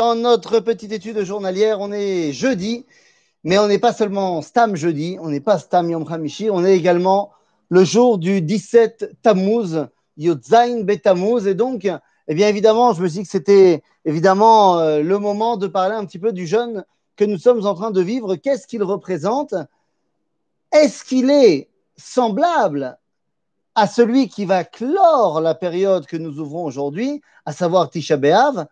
Dans 0.00 0.14
notre 0.14 0.60
petite 0.60 0.92
étude 0.92 1.22
journalière, 1.24 1.78
on 1.78 1.92
est 1.92 2.32
jeudi, 2.32 2.86
mais 3.44 3.58
on 3.58 3.68
n'est 3.68 3.78
pas 3.78 3.92
seulement 3.92 4.40
Stam 4.40 4.74
jeudi, 4.74 5.18
on 5.20 5.28
n'est 5.28 5.40
pas 5.40 5.58
Stam 5.58 5.90
Yom 5.90 6.10
Hamishi, 6.10 6.48
on 6.48 6.64
est 6.64 6.74
également 6.74 7.32
le 7.68 7.84
jour 7.84 8.16
du 8.16 8.40
17 8.40 9.18
Tammuz, 9.20 9.88
Yotzain 10.16 10.84
Betamuz, 10.84 11.46
et 11.46 11.54
donc, 11.54 11.86
eh 12.28 12.34
bien 12.34 12.48
évidemment, 12.48 12.94
je 12.94 13.02
me 13.02 13.08
suis 13.08 13.18
dit 13.18 13.24
que 13.24 13.30
c'était 13.30 13.82
évidemment 14.06 14.78
euh, 14.78 15.02
le 15.02 15.18
moment 15.18 15.58
de 15.58 15.66
parler 15.66 15.96
un 15.96 16.06
petit 16.06 16.18
peu 16.18 16.32
du 16.32 16.46
jeûne 16.46 16.82
que 17.16 17.26
nous 17.26 17.36
sommes 17.36 17.66
en 17.66 17.74
train 17.74 17.90
de 17.90 18.00
vivre. 18.00 18.36
Qu'est-ce 18.36 18.66
qu'il 18.66 18.82
représente? 18.82 19.54
Est-ce 20.72 21.04
qu'il 21.04 21.28
est 21.28 21.68
semblable 21.98 22.98
à 23.74 23.86
celui 23.86 24.30
qui 24.30 24.46
va 24.46 24.64
clore 24.64 25.42
la 25.42 25.54
période 25.54 26.06
que 26.06 26.16
nous 26.16 26.38
ouvrons 26.38 26.64
aujourd'hui, 26.64 27.20
à 27.44 27.52
savoir 27.52 27.90
Tisha 27.90 28.16
B'Av? 28.16 28.66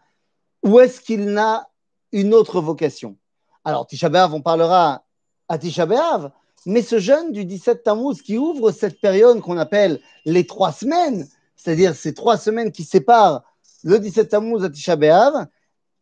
Ou 0.68 0.80
est-ce 0.80 1.00
qu'il 1.00 1.24
n'a 1.24 1.70
une 2.12 2.34
autre 2.34 2.60
vocation? 2.60 3.16
Alors, 3.64 3.86
Tisha 3.86 4.10
B'Av, 4.10 4.34
on 4.34 4.42
parlera 4.42 5.02
à 5.48 5.56
Tisha 5.56 5.86
B'Av, 5.86 6.30
mais 6.66 6.82
ce 6.82 6.98
jeûne 6.98 7.32
du 7.32 7.46
17 7.46 7.84
Tammuz 7.84 8.20
qui 8.22 8.36
ouvre 8.36 8.70
cette 8.70 9.00
période 9.00 9.40
qu'on 9.40 9.56
appelle 9.56 9.98
les 10.26 10.46
trois 10.46 10.72
semaines, 10.72 11.26
c'est-à-dire 11.56 11.94
ces 11.94 12.12
trois 12.12 12.36
semaines 12.36 12.70
qui 12.70 12.84
séparent 12.84 13.44
le 13.82 13.98
17 13.98 14.28
Tammuz 14.28 14.62
à 14.62 14.68
Tisha 14.68 14.96
B'Av, 14.96 15.46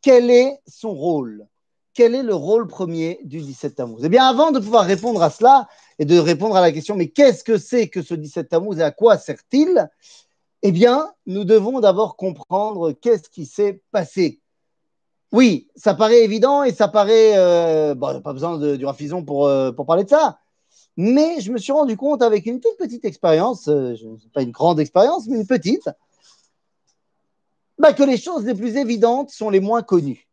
quel 0.03 0.31
est 0.31 0.61
son 0.67 0.93
rôle? 0.93 1.47
Quel 1.95 2.17
est 2.17 2.25
le 2.25 2.35
rôle 2.35 2.67
premier 2.67 3.21
du 3.23 3.41
17 3.41 3.77
Tammuz? 3.77 4.01
Eh 4.03 4.09
bien, 4.09 4.25
avant 4.25 4.51
de 4.51 4.59
pouvoir 4.59 4.85
répondre 4.85 5.23
à 5.23 5.31
cela 5.31 5.69
et 6.01 6.05
de 6.05 6.19
répondre 6.19 6.57
à 6.57 6.61
la 6.61 6.73
question, 6.73 6.97
mais 6.97 7.09
qu'est-ce 7.09 7.45
que 7.45 7.57
c'est 7.57 7.89
que 7.89 8.03
ce 8.03 8.15
17 8.15 8.49
Tammuz 8.49 8.81
et 8.81 8.83
à 8.83 8.91
quoi 8.91 9.17
sert-il? 9.17 9.89
Eh 10.63 10.73
bien, 10.73 11.13
nous 11.27 11.45
devons 11.45 11.79
d'abord 11.79 12.17
comprendre 12.17 12.91
qu'est-ce 12.91 13.31
qui 13.31 13.47
s'est 13.47 13.81
passé 13.93 14.41
oui, 15.33 15.69
ça 15.75 15.95
paraît 15.95 16.23
évident 16.23 16.63
et 16.63 16.73
ça 16.73 16.89
paraît. 16.89 17.37
Euh, 17.37 17.95
bon, 17.95 18.21
pas 18.21 18.33
besoin 18.33 18.59
de, 18.59 18.77
du 18.77 18.87
rafison 18.87 19.25
pour, 19.25 19.47
euh, 19.47 19.73
pour 19.73 19.87
parler 19.87 20.05
de 20.05 20.09
ça. 20.09 20.39
Mais 20.97 21.41
je 21.41 21.53
me 21.53 21.59
suis 21.59 21.73
rendu 21.73 21.97
compte 21.97 22.23
avec 22.23 22.47
une 22.47 22.61
toute 22.61 22.77
petite 22.79 23.05
expérience, 23.05 23.69
euh, 23.69 23.95
pas 24.33 24.43
une 24.43 24.51
grande 24.51 24.81
expérience, 24.81 25.27
mais 25.29 25.37
une 25.39 25.47
petite, 25.47 25.91
bah, 27.79 27.93
que 27.93 28.03
les 28.03 28.17
choses 28.17 28.45
les 28.47 28.55
plus 28.55 28.77
évidentes 28.77 29.31
sont 29.31 29.51
les 29.51 29.61
moins 29.61 29.83
connues. 29.83 30.29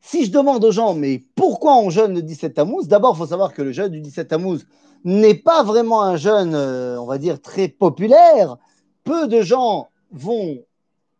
Si 0.00 0.24
je 0.24 0.30
demande 0.30 0.64
aux 0.64 0.72
gens, 0.72 0.94
mais 0.94 1.22
pourquoi 1.36 1.76
on 1.76 1.90
jeûne 1.90 2.14
le 2.14 2.22
17 2.22 2.54
Tammuz? 2.54 2.88
D'abord, 2.88 3.14
il 3.14 3.18
faut 3.18 3.26
savoir 3.26 3.52
que 3.52 3.62
le 3.62 3.72
jeûne 3.72 3.92
du 3.92 4.00
17 4.00 4.28
Tammuz 4.28 4.64
n'est 5.04 5.34
pas 5.34 5.62
vraiment 5.62 6.02
un 6.02 6.16
jeûne, 6.16 6.56
on 6.56 7.06
va 7.06 7.18
dire, 7.18 7.40
très 7.40 7.68
populaire. 7.68 8.56
Peu 9.04 9.28
de 9.28 9.42
gens 9.42 9.90
vont 10.10 10.64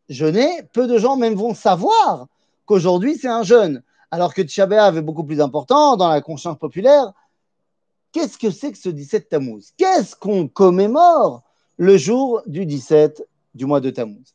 jeûner, 0.09 0.63
peu 0.73 0.87
de 0.87 0.99
gens 0.99 1.17
même 1.17 1.35
vont 1.35 1.55
savoir 1.55 2.27
qu'aujourd'hui 2.67 3.19
c'est 3.19 3.29
un 3.29 3.43
jeûne, 3.43 3.83
alors 4.11 4.35
que 4.35 4.43
Tisha 4.43 4.65
est 4.65 5.03
beaucoup 5.03 5.25
plus 5.25 5.41
important 5.41 5.97
dans 5.97 6.09
la 6.09 6.21
conscience 6.21 6.59
populaire. 6.59 7.13
Qu'est-ce 8.13 8.37
que 8.37 8.51
c'est 8.51 8.73
que 8.73 8.79
ce 8.79 8.91
17 8.91 9.31
Tammuz? 9.31 9.73
Qu'est-ce 9.77 10.15
qu'on 10.15 10.49
commémore 10.49 11.43
le 11.79 11.97
jour 11.97 12.43
du 12.47 12.67
17 12.67 13.27
du 13.55 13.65
mois 13.65 13.81
de 13.81 13.91
Tammuz? 13.91 14.35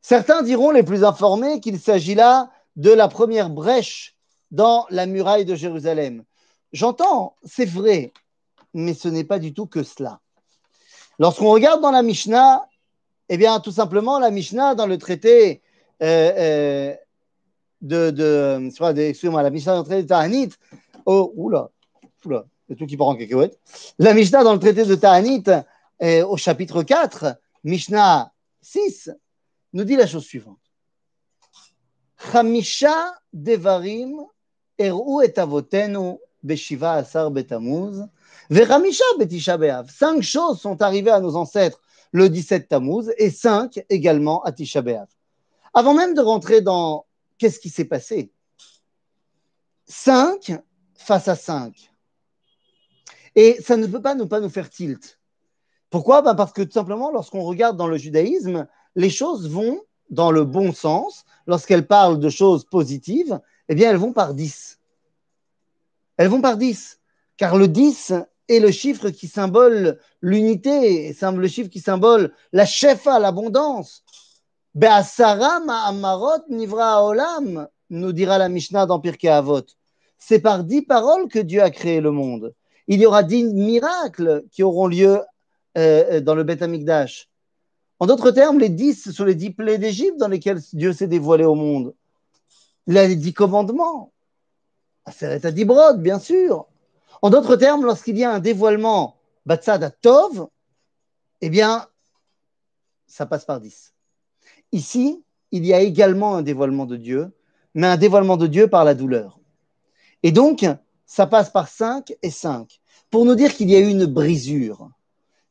Certains 0.00 0.42
diront, 0.42 0.70
les 0.70 0.82
plus 0.82 1.04
informés, 1.04 1.60
qu'il 1.60 1.78
s'agit 1.78 2.14
là 2.14 2.50
de 2.76 2.90
la 2.90 3.08
première 3.08 3.50
brèche 3.50 4.16
dans 4.50 4.86
la 4.88 5.04
muraille 5.04 5.44
de 5.44 5.54
Jérusalem. 5.54 6.24
J'entends, 6.72 7.36
c'est 7.44 7.66
vrai, 7.66 8.12
mais 8.72 8.94
ce 8.94 9.08
n'est 9.08 9.24
pas 9.24 9.38
du 9.38 9.52
tout 9.52 9.66
que 9.66 9.82
cela. 9.82 10.20
Lorsqu'on 11.18 11.50
regarde 11.50 11.82
dans 11.82 11.90
la 11.90 12.02
Mishnah, 12.02 12.67
eh 13.28 13.36
bien, 13.36 13.60
tout 13.60 13.72
simplement, 13.72 14.18
la 14.18 14.30
Mishnah 14.30 14.74
dans 14.74 14.86
le 14.86 14.98
traité 14.98 15.62
euh, 16.02 16.32
euh, 16.38 16.94
de, 17.80 18.10
de, 18.10 19.00
excusez-moi, 19.00 19.42
la 19.42 19.50
Mishnah 19.50 19.72
dans 19.72 19.80
le 19.80 19.84
traité 19.84 20.02
de 20.02 20.08
Ta'anit, 20.08 20.50
oh, 21.06 21.32
oula, 21.36 21.70
oula, 22.24 22.46
c'est 22.68 22.76
tout 22.76 22.86
qui 22.86 22.96
part 22.96 23.08
en 23.08 23.16
cacahuète. 23.16 23.58
La 23.98 24.14
Mishnah 24.14 24.44
dans 24.44 24.52
le 24.52 24.58
traité 24.58 24.84
de 24.84 24.94
Ta'anit, 24.94 25.44
euh, 26.02 26.26
au 26.26 26.36
chapitre 26.36 26.82
4, 26.82 27.36
Mishnah 27.64 28.32
6, 28.62 29.10
nous 29.72 29.84
dit 29.84 29.96
la 29.96 30.06
chose 30.06 30.24
suivante. 30.24 30.58
Chamisha 32.32 33.14
devarim 33.32 34.24
er'u 34.78 35.24
et 35.24 35.38
avotenu 35.38 36.18
beshiva 36.42 36.94
asar 36.94 37.30
betamuz, 37.30 38.08
ve'chamisha 38.50 39.04
betisha 39.18 39.56
be'av. 39.56 39.88
Cinq 39.90 40.22
choses 40.22 40.60
sont 40.60 40.82
arrivées 40.82 41.10
à 41.10 41.20
nos 41.20 41.36
ancêtres 41.36 41.80
le 42.12 42.28
17 42.28 42.68
Tammuz, 42.68 43.10
et 43.18 43.30
5 43.30 43.84
également 43.88 44.42
à 44.42 44.52
Tisha. 44.52 44.82
Avant 45.74 45.94
même 45.94 46.14
de 46.14 46.20
rentrer 46.20 46.60
dans 46.60 47.06
qu'est-ce 47.38 47.60
qui 47.60 47.68
s'est 47.68 47.84
passé, 47.84 48.32
5 49.86 50.58
face 50.94 51.28
à 51.28 51.36
5. 51.36 51.90
Et 53.34 53.60
ça 53.62 53.76
ne 53.76 53.86
peut 53.86 54.02
pas 54.02 54.14
ne 54.14 54.24
pas 54.24 54.40
nous 54.40 54.48
faire 54.48 54.68
tilt. 54.68 55.18
Pourquoi? 55.90 56.22
Ben 56.22 56.34
Parce 56.34 56.52
que 56.52 56.62
tout 56.62 56.72
simplement, 56.72 57.10
lorsqu'on 57.10 57.44
regarde 57.44 57.76
dans 57.76 57.86
le 57.86 57.96
judaïsme, 57.96 58.66
les 58.94 59.10
choses 59.10 59.48
vont 59.48 59.80
dans 60.10 60.30
le 60.30 60.44
bon 60.44 60.72
sens. 60.72 61.24
Lorsqu'elles 61.46 61.86
parlent 61.86 62.18
de 62.18 62.28
choses 62.28 62.64
positives, 62.64 63.40
eh 63.68 63.74
bien, 63.74 63.90
elles 63.90 63.96
vont 63.96 64.12
par 64.12 64.34
10. 64.34 64.80
Elles 66.16 66.28
vont 66.28 66.40
par 66.40 66.56
10. 66.56 67.00
Car 67.36 67.56
le 67.56 67.68
10 67.68 68.14
est 68.48 68.60
le 68.60 68.70
chiffre 68.70 69.10
qui 69.10 69.28
symbole 69.28 69.98
l'unité, 70.22 71.14
le 71.20 71.48
chiffre 71.48 71.70
qui 71.70 71.80
symbole 71.80 72.32
la 72.52 72.66
shefa, 72.66 73.18
l'abondance. 73.18 74.02
Be'asara 74.74 75.60
ma'amarot 75.60 76.44
nivra 76.48 77.04
olam, 77.04 77.68
nous 77.90 78.12
dira 78.12 78.38
la 78.38 78.48
Mishnah 78.48 78.86
dans 78.86 79.00
Pirkei 79.00 79.28
Avot. 79.28 79.64
C'est 80.18 80.40
par 80.40 80.64
dix 80.64 80.82
paroles 80.82 81.28
que 81.28 81.38
Dieu 81.38 81.62
a 81.62 81.70
créé 81.70 82.00
le 82.00 82.10
monde. 82.10 82.54
Il 82.86 83.00
y 83.00 83.06
aura 83.06 83.22
dix 83.22 83.44
miracles 83.44 84.44
qui 84.50 84.62
auront 84.62 84.86
lieu 84.86 85.20
euh, 85.76 86.20
dans 86.20 86.34
le 86.34 86.44
Beth 86.44 86.62
Amikdash. 86.62 87.28
En 88.00 88.06
d'autres 88.06 88.30
termes, 88.30 88.58
les 88.58 88.68
dix, 88.68 89.10
sont 89.10 89.24
les 89.24 89.34
dix 89.34 89.50
plaies 89.50 89.78
d'Égypte 89.78 90.16
dans 90.18 90.28
lesquelles 90.28 90.60
Dieu 90.72 90.92
s'est 90.92 91.08
dévoilé 91.08 91.44
au 91.44 91.54
monde. 91.54 91.94
Les 92.86 93.16
dix 93.16 93.34
commandements. 93.34 94.12
Affaire 95.04 95.44
à 95.44 95.50
Dibrod, 95.50 96.00
bien 96.00 96.18
sûr. 96.18 96.66
En 97.22 97.30
d'autres 97.30 97.56
termes, 97.56 97.84
lorsqu'il 97.84 98.16
y 98.16 98.24
a 98.24 98.32
un 98.32 98.38
dévoilement 98.38 99.16
Batsad 99.46 99.96
Tov, 100.00 100.48
eh 101.40 101.50
bien, 101.50 101.86
ça 103.06 103.26
passe 103.26 103.44
par 103.44 103.60
10. 103.60 103.94
Ici, 104.72 105.24
il 105.50 105.64
y 105.64 105.72
a 105.72 105.80
également 105.80 106.36
un 106.36 106.42
dévoilement 106.42 106.86
de 106.86 106.96
Dieu, 106.96 107.32
mais 107.74 107.86
un 107.86 107.96
dévoilement 107.96 108.36
de 108.36 108.46
Dieu 108.46 108.68
par 108.68 108.84
la 108.84 108.94
douleur. 108.94 109.40
Et 110.22 110.32
donc, 110.32 110.66
ça 111.06 111.26
passe 111.26 111.50
par 111.50 111.68
5 111.68 112.14
et 112.22 112.30
5, 112.30 112.80
pour 113.10 113.24
nous 113.24 113.34
dire 113.34 113.54
qu'il 113.54 113.70
y 113.70 113.76
a 113.76 113.80
eu 113.80 113.88
une 113.88 114.06
brisure. 114.06 114.90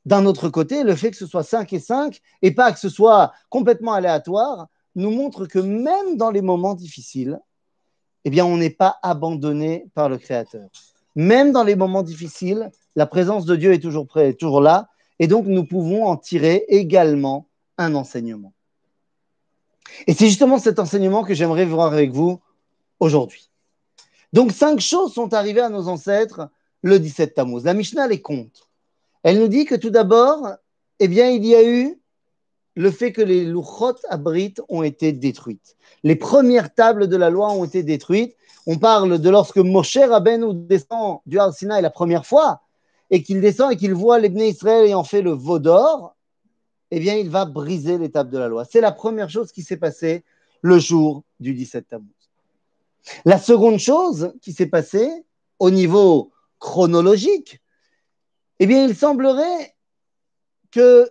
D'un 0.06 0.26
autre 0.26 0.50
côté, 0.50 0.84
le 0.84 0.96
fait 0.96 1.12
que 1.12 1.18
ce 1.18 1.26
soit 1.26 1.44
5 1.44 1.74
et 1.74 1.80
5, 1.80 2.22
et 2.42 2.52
pas 2.52 2.72
que 2.72 2.80
ce 2.80 2.90
soit 2.90 3.34
complètement 3.50 3.94
aléatoire, 3.94 4.68
nous 4.96 5.12
montre 5.12 5.46
que 5.48 5.60
même 5.60 6.16
dans 6.18 6.32
les 6.32 6.42
moments 6.42 6.76
difficiles, 6.76 7.40
eh 8.24 8.30
bien, 8.30 8.46
on 8.46 8.58
n'est 8.58 8.70
pas 8.70 8.98
abandonné 9.02 9.88
par 9.94 10.10
le 10.10 10.18
Créateur. 10.18 10.70
Même 11.18 11.52
dans 11.52 11.64
les 11.64 11.76
moments 11.76 12.04
difficiles, 12.04 12.70
la 12.96 13.08
présence 13.08 13.46
de 13.46 13.56
Dieu 13.56 13.74
est 13.74 13.80
toujours 13.80 14.06
près, 14.06 14.34
toujours 14.34 14.62
là, 14.62 14.88
et 15.18 15.26
donc 15.26 15.48
nous 15.48 15.66
pouvons 15.66 16.06
en 16.06 16.16
tirer 16.16 16.64
également 16.68 17.50
un 17.80 17.96
enseignement. 17.96 18.54
Et 20.06 20.14
c'est 20.14 20.28
justement 20.28 20.60
cet 20.60 20.78
enseignement 20.78 21.24
que 21.24 21.34
j'aimerais 21.34 21.66
voir 21.66 21.92
avec 21.92 22.12
vous 22.12 22.40
aujourd'hui. 23.00 23.50
Donc 24.32 24.52
cinq 24.52 24.80
choses 24.80 25.12
sont 25.12 25.34
arrivées 25.34 25.62
à 25.62 25.70
nos 25.70 25.88
ancêtres 25.88 26.52
le 26.84 27.00
17 27.00 27.34
Tammuz. 27.34 27.64
La 27.64 27.74
Mishnah 27.74 28.08
les 28.08 28.22
compte. 28.22 28.70
Elle 29.24 29.40
nous 29.40 29.48
dit 29.48 29.66
que 29.66 29.74
tout 29.74 29.90
d'abord, 29.90 30.48
eh 31.00 31.08
bien, 31.08 31.32
il 31.32 31.44
y 31.44 31.56
a 31.56 31.68
eu 31.68 32.00
le 32.78 32.92
fait 32.92 33.12
que 33.12 33.22
les 33.22 33.44
Luchot 33.44 33.96
abrites 34.10 34.62
ont 34.70 34.84
été 34.84 35.12
détruites. 35.12 35.76
Les 36.04 36.16
premières 36.16 36.74
tables 36.74 37.08
de 37.08 37.18
la 37.18 37.30
loi 37.30 37.52
ont 37.52 37.66
été 37.66 37.84
détruites 37.84 38.38
on 38.70 38.78
parle 38.78 39.18
de 39.18 39.30
lorsque 39.30 39.58
Moshe 39.58 39.96
Rabbeinu 39.98 40.54
descend 40.54 41.20
du 41.26 41.40
Har 41.40 41.54
Sinai 41.54 41.80
la 41.82 41.90
première 41.90 42.26
fois 42.26 42.64
et 43.10 43.24
qu'il 43.24 43.40
descend 43.40 43.72
et 43.72 43.78
qu'il 43.78 43.94
voit 43.94 44.20
les 44.20 44.28
Israël 44.28 44.86
ayant 44.86 45.06
fait 45.06 45.22
le 45.22 45.32
veau 45.32 45.58
d'or, 45.58 46.18
eh 46.92 47.00
bien, 47.00 47.16
il 47.16 47.30
va 47.30 47.46
briser 47.46 47.98
l'étape 47.98 48.30
de 48.30 48.38
la 48.38 48.50
loi. 48.50 48.66
C'est 48.66 48.82
la 48.82 48.92
première 48.92 49.30
chose 49.30 49.54
qui 49.54 49.62
s'est 49.62 49.78
passée 49.78 50.26
le 50.62 50.80
jour 50.80 51.24
du 51.40 51.54
17 51.54 51.88
Tammuz. 51.88 52.10
La 53.24 53.40
seconde 53.40 53.80
chose 53.80 54.34
qui 54.42 54.52
s'est 54.52 54.68
passée 54.68 55.10
au 55.60 55.72
niveau 55.72 56.34
chronologique, 56.60 57.62
eh 58.60 58.66
bien, 58.66 58.86
il 58.86 58.98
semblerait 58.98 59.76
que 60.72 61.10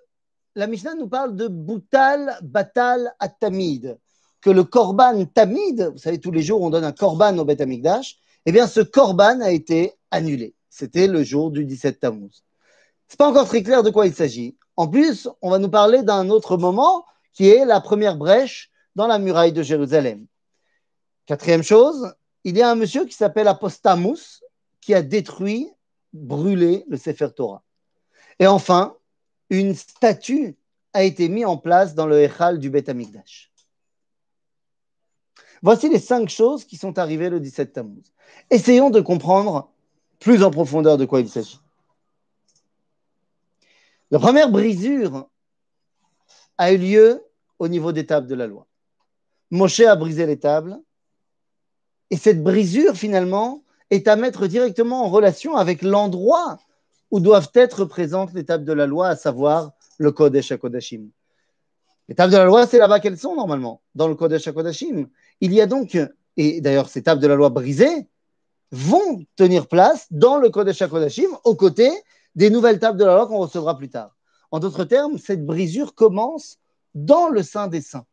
la 0.57 0.67
Mishnah 0.67 0.95
nous 0.95 1.07
parle 1.07 1.37
de 1.37 1.49
Boutal 1.49 2.39
Batal 2.43 3.15
Atamid 3.21 3.99
que 4.41 4.51
le 4.51 4.65
korban 4.65 5.25
tamid, 5.27 5.91
vous 5.93 5.99
savez, 5.99 6.19
tous 6.19 6.31
les 6.31 6.43
jours 6.43 6.63
on 6.63 6.71
donne 6.71 6.85
un 6.85 6.93
korban 6.93 7.37
au 7.37 7.45
Beth 7.45 7.61
Amikdash, 7.61 8.17
eh 8.47 8.53
bien 8.53 8.67
ce 8.67 8.81
korban 8.81 9.41
a 9.41 9.51
été 9.51 9.93
annulé. 10.11 10.55
C'était 10.71 11.09
le 11.09 11.23
jour 11.23 11.51
du 11.51 11.65
17 11.65 12.01
Tammuz. 12.01 12.43
C'est 13.07 13.19
pas 13.19 13.29
encore 13.29 13.47
très 13.47 13.63
clair 13.63 13.83
de 13.83 13.91
quoi 13.91 14.07
il 14.07 14.15
s'agit. 14.15 14.57
En 14.77 14.89
plus, 14.89 15.29
on 15.43 15.51
va 15.51 15.59
nous 15.59 15.69
parler 15.69 16.03
d'un 16.03 16.31
autre 16.31 16.57
moment 16.57 17.05
qui 17.33 17.49
est 17.49 17.65
la 17.65 17.81
première 17.81 18.17
brèche 18.17 18.71
dans 18.95 19.07
la 19.07 19.19
muraille 19.19 19.53
de 19.53 19.63
Jérusalem. 19.63 20.27
Quatrième 21.27 21.63
chose, 21.63 22.15
il 22.45 22.57
y 22.57 22.63
a 22.63 22.71
un 22.71 22.77
monsieur 22.77 23.05
qui 23.05 23.15
s'appelle 23.15 23.49
Apostamus 23.49 24.43
qui 24.81 24.95
a 24.95 25.03
détruit, 25.03 25.69
brûlé 26.13 26.85
le 26.89 26.97
Sefer 26.97 27.29
Torah. 27.35 27.63
Et 28.39 28.47
enfin, 28.47 28.97
une 29.51 29.75
statue 29.75 30.57
a 30.93 31.03
été 31.03 31.29
mise 31.29 31.47
en 31.47 31.57
place 31.57 31.95
dans 31.95 32.07
le 32.07 32.23
Echal 32.23 32.59
du 32.59 32.71
Beth 32.71 32.89
Amikdash. 32.89 33.53
Voici 35.63 35.89
les 35.89 35.99
cinq 35.99 36.29
choses 36.29 36.65
qui 36.65 36.77
sont 36.77 36.99
arrivées 36.99 37.31
le 37.31 37.41
17 37.41 37.73
Tammuz. 37.73 38.13
Essayons 38.51 38.91
de 38.91 39.01
comprendre 39.01 39.71
plus 40.21 40.43
en 40.43 40.51
profondeur 40.51 40.97
de 40.97 41.05
quoi 41.05 41.21
il 41.21 41.29
s'agit. 41.29 41.61
La 44.11 44.19
première 44.19 44.51
brisure 44.51 45.29
a 46.59 46.73
eu 46.73 46.79
lieu 46.79 47.25
au 47.59 47.69
niveau 47.69 47.93
des 47.93 48.07
tables 48.07 48.27
de 48.27 48.35
la 48.35 48.47
loi. 48.47 48.67
Moshe 49.51 49.81
a 49.81 49.97
brisé 49.97 50.27
les 50.27 50.39
tables, 50.39 50.79
et 52.11 52.17
cette 52.17 52.43
brisure, 52.43 52.97
finalement, 52.97 53.65
est 53.91 54.09
à 54.09 54.17
mettre 54.17 54.47
directement 54.47 55.05
en 55.05 55.09
relation 55.09 55.57
avec 55.57 55.83
l'endroit 55.83 56.59
où 57.11 57.21
doivent 57.21 57.51
être 57.55 57.85
présentes 57.85 58.33
tables 58.45 58.65
de 58.65 58.73
la 58.73 58.87
loi, 58.87 59.09
à 59.09 59.17
savoir 59.17 59.73
le 59.99 60.13
Kodesh 60.13 60.53
HaKodashim. 60.53 61.09
Tables 62.17 62.33
de 62.33 62.39
la 62.39 62.45
loi, 62.45 62.67
c'est 62.67 62.79
là-bas 62.79 63.01
qu'elles 63.01 63.19
sont 63.19 63.35
normalement, 63.35 63.81
dans 63.95 64.09
le 64.09 64.15
Kodesh 64.15 64.47
HaKodashim. 64.47 65.09
Il 65.41 65.53
y 65.53 65.61
a 65.61 65.67
donc, 65.67 65.99
et 66.37 66.61
d'ailleurs 66.61 66.89
ces 66.89 67.03
tables 67.03 67.21
de 67.21 67.27
la 67.27 67.35
loi 67.35 67.51
brisées, 67.51 68.09
vont 68.73 69.25
tenir 69.37 69.69
place 69.69 70.07
dans 70.11 70.39
le 70.39 70.51
Kodesh 70.51 70.83
HaKodashim, 70.83 71.29
aux 71.45 71.55
côtés 71.55 71.93
des 72.35 72.51
nouvelles 72.51 72.79
tables 72.79 72.99
de 72.99 73.05
la 73.05 73.15
loi 73.15 73.27
qu'on 73.27 73.39
recevra 73.39 73.77
plus 73.77 73.89
tard. 73.89 74.17
En 74.51 74.59
d'autres 74.59 74.85
termes, 74.85 75.19
cette 75.19 75.45
brisure 75.45 75.95
commence 75.95 76.59
dans 76.95 77.29
le 77.29 77.43
sein 77.43 77.67
des 77.69 77.81
saints. 77.81 78.07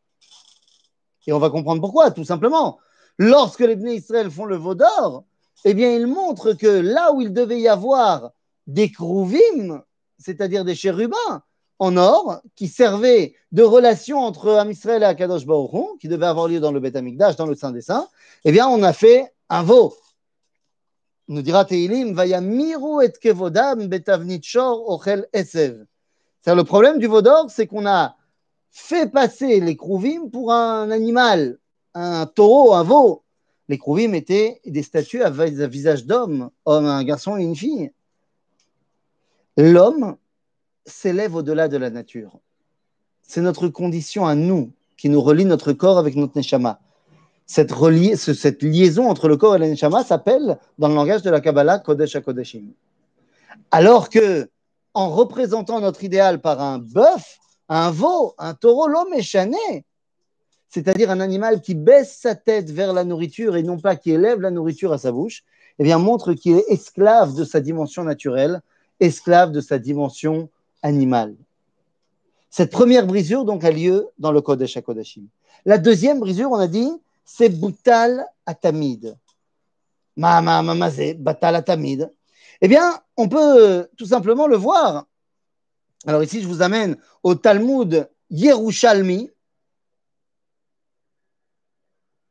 Et 1.26 1.32
on 1.32 1.38
va 1.38 1.50
comprendre 1.50 1.80
pourquoi, 1.80 2.10
tout 2.10 2.24
simplement. 2.24 2.78
Lorsque 3.18 3.60
les 3.60 3.76
Bnei 3.76 3.96
Israël 3.96 4.30
font 4.30 4.44
le 4.44 4.56
veau 4.56 4.74
d'or, 4.74 5.24
eh 5.64 5.74
bien, 5.74 5.94
ils 5.94 6.06
montrent 6.06 6.52
que 6.52 6.66
là 6.66 7.12
où 7.12 7.20
il 7.20 7.32
devait 7.32 7.60
y 7.60 7.68
avoir 7.68 8.32
des 8.66 8.90
krouvim, 8.90 9.82
c'est-à-dire 10.18 10.64
des 10.64 10.74
chérubins 10.74 11.42
en 11.78 11.96
or, 11.96 12.40
qui 12.54 12.68
servaient 12.68 13.34
de 13.52 13.62
relation 13.62 14.18
entre 14.18 14.52
Am 14.52 14.70
Israël 14.70 15.02
et 15.02 15.06
Akadosh 15.06 15.44
Baruch 15.44 15.98
qui 16.00 16.08
devait 16.08 16.26
avoir 16.26 16.48
lieu 16.48 16.60
dans 16.60 16.72
le 16.72 16.80
Beth 16.80 16.96
Amikdash, 16.96 17.36
dans 17.36 17.46
le 17.46 17.54
Saint 17.54 17.72
des 17.72 17.82
Saints, 17.82 18.08
eh 18.44 18.52
bien, 18.52 18.68
on 18.68 18.82
a 18.82 18.92
fait 18.92 19.32
un 19.48 19.62
veau. 19.62 19.94
Nous 21.26 21.42
dira 21.42 21.64
Teilim, 21.64 22.14
miru 22.42 23.04
et 23.04 23.12
kevodam 23.12 23.86
betavnit 23.88 24.42
shor 24.42 24.88
ochel 24.88 25.26
esev. 25.32 25.86
C'est 26.42 26.54
le 26.54 26.64
problème 26.64 26.98
du 26.98 27.06
veau 27.06 27.22
d'or, 27.22 27.50
c'est 27.50 27.66
qu'on 27.66 27.86
a 27.86 28.16
fait 28.70 29.10
passer 29.10 29.60
les 29.60 29.76
krouvim 29.76 30.28
pour 30.30 30.52
un 30.52 30.90
animal, 30.90 31.58
un 31.94 32.26
taureau, 32.26 32.74
un 32.74 32.82
veau. 32.82 33.24
Les 33.68 33.78
krouvim 33.78 34.12
étaient 34.12 34.60
des 34.66 34.82
statues 34.82 35.22
à 35.22 35.30
visage 35.30 36.04
d'homme, 36.04 36.50
un 36.66 37.02
garçon 37.04 37.38
et 37.38 37.42
une 37.42 37.56
fille. 37.56 37.90
L'homme 39.56 40.16
s'élève 40.84 41.34
au-delà 41.34 41.68
de 41.68 41.76
la 41.76 41.90
nature. 41.90 42.38
C'est 43.22 43.40
notre 43.40 43.68
condition 43.68 44.26
à 44.26 44.34
nous 44.34 44.72
qui 44.96 45.08
nous 45.08 45.20
relie 45.20 45.44
notre 45.44 45.72
corps 45.72 45.98
avec 45.98 46.16
notre 46.16 46.36
neshama. 46.36 46.80
Cette, 47.46 47.72
liaison 48.62 49.08
entre 49.08 49.28
le 49.28 49.36
corps 49.36 49.56
et 49.56 49.58
le 49.58 49.66
neshama 49.66 50.02
s'appelle, 50.02 50.58
dans 50.78 50.88
le 50.88 50.94
langage 50.94 51.22
de 51.22 51.30
la 51.30 51.40
Kabbalah, 51.40 51.78
Kodesh 51.78 52.16
HaKodeshim. 52.16 52.72
Alors 53.70 54.08
que, 54.08 54.48
en 54.94 55.10
représentant 55.10 55.80
notre 55.80 56.04
idéal 56.04 56.40
par 56.40 56.60
un 56.60 56.78
bœuf, 56.78 57.38
un 57.68 57.90
veau, 57.90 58.34
un 58.38 58.54
taureau, 58.54 58.88
l'homme 58.88 59.12
est 59.14 59.22
c'est-à-dire 60.68 61.10
un 61.10 61.20
animal 61.20 61.60
qui 61.60 61.76
baisse 61.76 62.18
sa 62.20 62.34
tête 62.34 62.68
vers 62.68 62.92
la 62.92 63.04
nourriture 63.04 63.54
et 63.54 63.62
non 63.62 63.78
pas 63.78 63.94
qui 63.94 64.10
élève 64.10 64.40
la 64.40 64.50
nourriture 64.50 64.92
à 64.92 64.98
sa 64.98 65.12
bouche, 65.12 65.44
eh 65.78 65.84
bien 65.84 65.98
montre 65.98 66.32
qu'il 66.32 66.56
est 66.56 66.64
esclave 66.68 67.36
de 67.36 67.44
sa 67.44 67.60
dimension 67.60 68.02
naturelle, 68.02 68.60
esclave 69.06 69.52
de 69.52 69.60
sa 69.60 69.78
dimension 69.78 70.48
animale. 70.82 71.34
Cette 72.50 72.70
première 72.70 73.06
brisure 73.06 73.44
donc 73.44 73.64
a 73.64 73.70
lieu 73.70 74.08
dans 74.18 74.32
le 74.32 74.40
Kodesh 74.40 74.76
HaKodashim. 74.76 75.26
La 75.64 75.78
deuxième 75.78 76.20
brisure, 76.20 76.50
on 76.50 76.58
a 76.58 76.68
dit, 76.68 76.90
c'est 77.24 77.48
Boutal 77.48 78.26
Atamid. 78.46 79.16
Ma, 80.16 80.40
ma, 80.40 80.62
ma, 80.62 80.90
Batal 81.18 81.56
Atamid. 81.56 82.12
Eh 82.60 82.68
bien, 82.68 83.00
on 83.16 83.28
peut 83.28 83.88
tout 83.96 84.06
simplement 84.06 84.46
le 84.46 84.56
voir 84.56 85.06
alors 86.06 86.22
ici, 86.22 86.42
je 86.42 86.46
vous 86.46 86.62
amène 86.62 86.96
au 87.22 87.34
Talmud 87.34 88.08
Yerushalmi. 88.30 89.30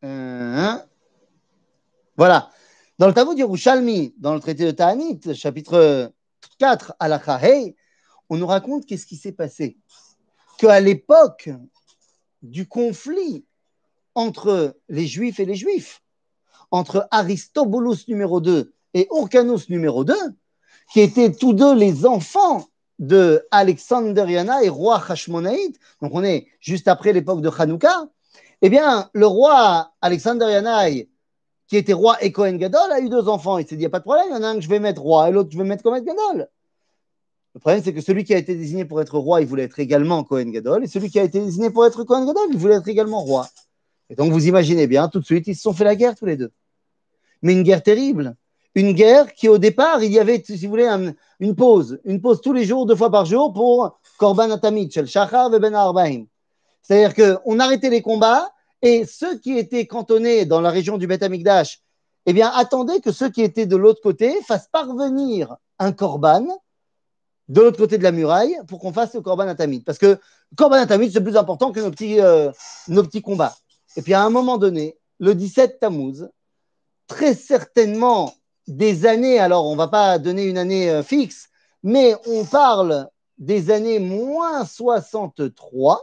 Euh, 0.03 0.73
voilà. 2.15 2.51
Dans 2.99 3.07
le 3.07 3.13
Talmud 3.13 3.37
Yerushalmi, 3.37 4.13
dans 4.17 4.35
le 4.35 4.39
traité 4.39 4.65
de 4.65 4.71
Ta'anit, 4.71 5.19
chapitre 5.33 6.11
4, 6.59 6.95
à 6.99 7.07
la 7.07 7.21
on 8.29 8.37
nous 8.37 8.47
raconte 8.47 8.85
qu'est-ce 8.85 9.05
qui 9.05 9.17
s'est 9.17 9.31
passé. 9.31 9.77
Qu'à 10.57 10.79
l'époque 10.79 11.49
du 12.41 12.67
conflit 12.67 13.45
entre 14.15 14.77
les 14.89 15.07
Juifs 15.07 15.39
et 15.39 15.45
les 15.45 15.55
Juifs, 15.55 16.01
entre 16.71 17.07
Aristobulus 17.11 18.07
numéro 18.07 18.41
2 18.41 18.73
et 18.93 19.07
Orcanus 19.09 19.69
numéro 19.69 20.03
2, 20.03 20.13
qui 20.91 21.01
étaient 21.01 21.31
tous 21.31 21.53
deux 21.53 21.75
les 21.75 22.05
enfants 22.05 22.67
de 22.99 23.45
Alexandriana 23.51 24.63
et 24.63 24.69
roi 24.69 25.01
Hashmonaïd, 25.07 25.77
donc 26.01 26.11
on 26.13 26.23
est 26.23 26.47
juste 26.59 26.87
après 26.87 27.13
l'époque 27.13 27.41
de 27.41 27.49
Hanouka, 27.49 28.07
eh 28.61 28.69
bien, 28.69 29.09
le 29.13 29.27
roi 29.27 29.91
Alexandriana, 30.01 30.89
qui 31.73 31.77
était 31.77 31.93
roi 31.93 32.23
et 32.23 32.31
Kohen 32.31 32.57
Gadol, 32.57 32.91
a 32.91 32.99
eu 32.99 33.09
deux 33.09 33.27
enfants. 33.27 33.57
Il 33.57 33.67
s'est 33.67 33.75
dit, 33.75 33.81
il 33.81 33.85
n'y 33.85 33.85
a 33.87 33.89
pas 33.89 33.99
de 33.99 34.03
problème, 34.03 34.27
il 34.29 34.33
y 34.33 34.37
en 34.37 34.43
a 34.43 34.47
un 34.47 34.55
que 34.55 34.61
je 34.61 34.69
vais 34.69 34.79
mettre 34.79 35.01
roi 35.01 35.29
et 35.29 35.31
l'autre 35.31 35.49
je 35.51 35.57
vais 35.57 35.63
mettre 35.63 35.83
Kohen 35.83 36.03
Gadol. 36.03 36.47
Le 37.55 37.59
problème, 37.59 37.81
c'est 37.83 37.93
que 37.93 38.01
celui 38.01 38.23
qui 38.23 38.33
a 38.33 38.37
été 38.37 38.55
désigné 38.55 38.85
pour 38.85 39.01
être 39.01 39.17
roi, 39.17 39.41
il 39.41 39.47
voulait 39.47 39.63
être 39.63 39.79
également 39.79 40.23
Kohen 40.23 40.51
Gadol, 40.51 40.83
et 40.83 40.87
celui 40.87 41.09
qui 41.09 41.19
a 41.19 41.23
été 41.23 41.39
désigné 41.39 41.69
pour 41.69 41.85
être 41.85 42.03
Kohen 42.03 42.25
Gadol, 42.25 42.47
il 42.51 42.57
voulait 42.57 42.75
être 42.75 42.87
également 42.87 43.21
roi. 43.21 43.47
Et 44.09 44.15
donc, 44.15 44.31
vous 44.31 44.47
imaginez 44.47 44.87
bien, 44.87 45.07
tout 45.07 45.19
de 45.19 45.25
suite, 45.25 45.45
ils 45.47 45.55
se 45.55 45.61
sont 45.61 45.73
fait 45.73 45.83
la 45.83 45.95
guerre 45.95 46.15
tous 46.15 46.25
les 46.25 46.35
deux. 46.35 46.51
Mais 47.41 47.53
une 47.53 47.63
guerre 47.63 47.83
terrible 47.83 48.35
une 48.75 48.93
guerre 48.93 49.33
qui, 49.33 49.47
au 49.47 49.59
départ, 49.59 50.03
il 50.03 50.11
y 50.11 50.19
avait, 50.19 50.41
si 50.43 50.65
vous 50.65 50.69
voulez, 50.69 50.89
une 51.39 51.55
pause, 51.55 51.99
une 52.05 52.21
pause 52.21 52.41
tous 52.41 52.53
les 52.53 52.65
jours, 52.65 52.87
deux 52.87 52.95
fois 52.95 53.11
par 53.11 53.25
jour 53.25 53.53
pour 53.53 53.99
Korban 54.17 54.49
Atamid, 54.49 54.91
Shel 54.91 55.05
Shachar 55.05 55.53
et 55.53 55.59
Ben 55.59 55.75
Arbaim. 55.75 56.25
C'est-à-dire 56.81 57.13
qu'on 57.13 57.59
arrêtait 57.59 57.91
les 57.91 58.01
combats 58.01 58.51
et 58.83 59.05
ceux 59.05 59.39
qui 59.39 59.57
étaient 59.57 59.87
cantonnés 59.87 60.45
dans 60.45 60.61
la 60.61 60.69
région 60.69 60.97
du 60.97 61.07
Beth 61.07 61.23
Amikdash, 61.23 61.81
eh 62.25 62.33
bien, 62.33 62.51
attendaient 62.53 62.99
que 62.99 63.13
ceux 63.13 63.29
qui 63.29 63.41
étaient 63.41 63.65
de 63.65 63.77
l'autre 63.77 64.01
côté 64.01 64.41
fassent 64.45 64.67
parvenir 64.67 65.55
un 65.79 65.93
Korban 65.93 66.45
de 67.47 67.61
l'autre 67.61 67.77
côté 67.77 67.97
de 67.97 68.03
la 68.03 68.11
muraille 68.11 68.57
pour 68.67 68.79
qu'on 68.79 68.93
fasse 68.93 69.13
le 69.15 69.21
Korban 69.21 69.47
Atamid. 69.47 69.83
Parce 69.85 69.97
que 69.97 70.19
Korban 70.57 70.75
Atamid, 70.75 71.11
c'est 71.11 71.23
plus 71.23 71.37
important 71.37 71.71
que 71.71 71.79
nos 71.79 71.91
petits, 71.91 72.19
euh, 72.19 72.51
nos 72.89 73.03
petits 73.03 73.21
combats. 73.21 73.55
Et 73.95 74.01
puis, 74.01 74.13
à 74.13 74.23
un 74.23 74.29
moment 74.29 74.57
donné, 74.57 74.97
le 75.19 75.33
17 75.33 75.79
Tammuz, 75.79 76.29
très 77.07 77.33
certainement 77.35 78.33
des 78.67 79.05
années, 79.05 79.39
alors 79.39 79.65
on 79.65 79.73
ne 79.73 79.77
va 79.77 79.87
pas 79.87 80.19
donner 80.19 80.43
une 80.45 80.57
année 80.57 80.89
euh, 80.89 81.03
fixe, 81.03 81.49
mais 81.83 82.15
on 82.27 82.43
parle 82.45 83.07
des 83.37 83.71
années 83.71 83.99
moins 83.99 84.65
63. 84.65 86.01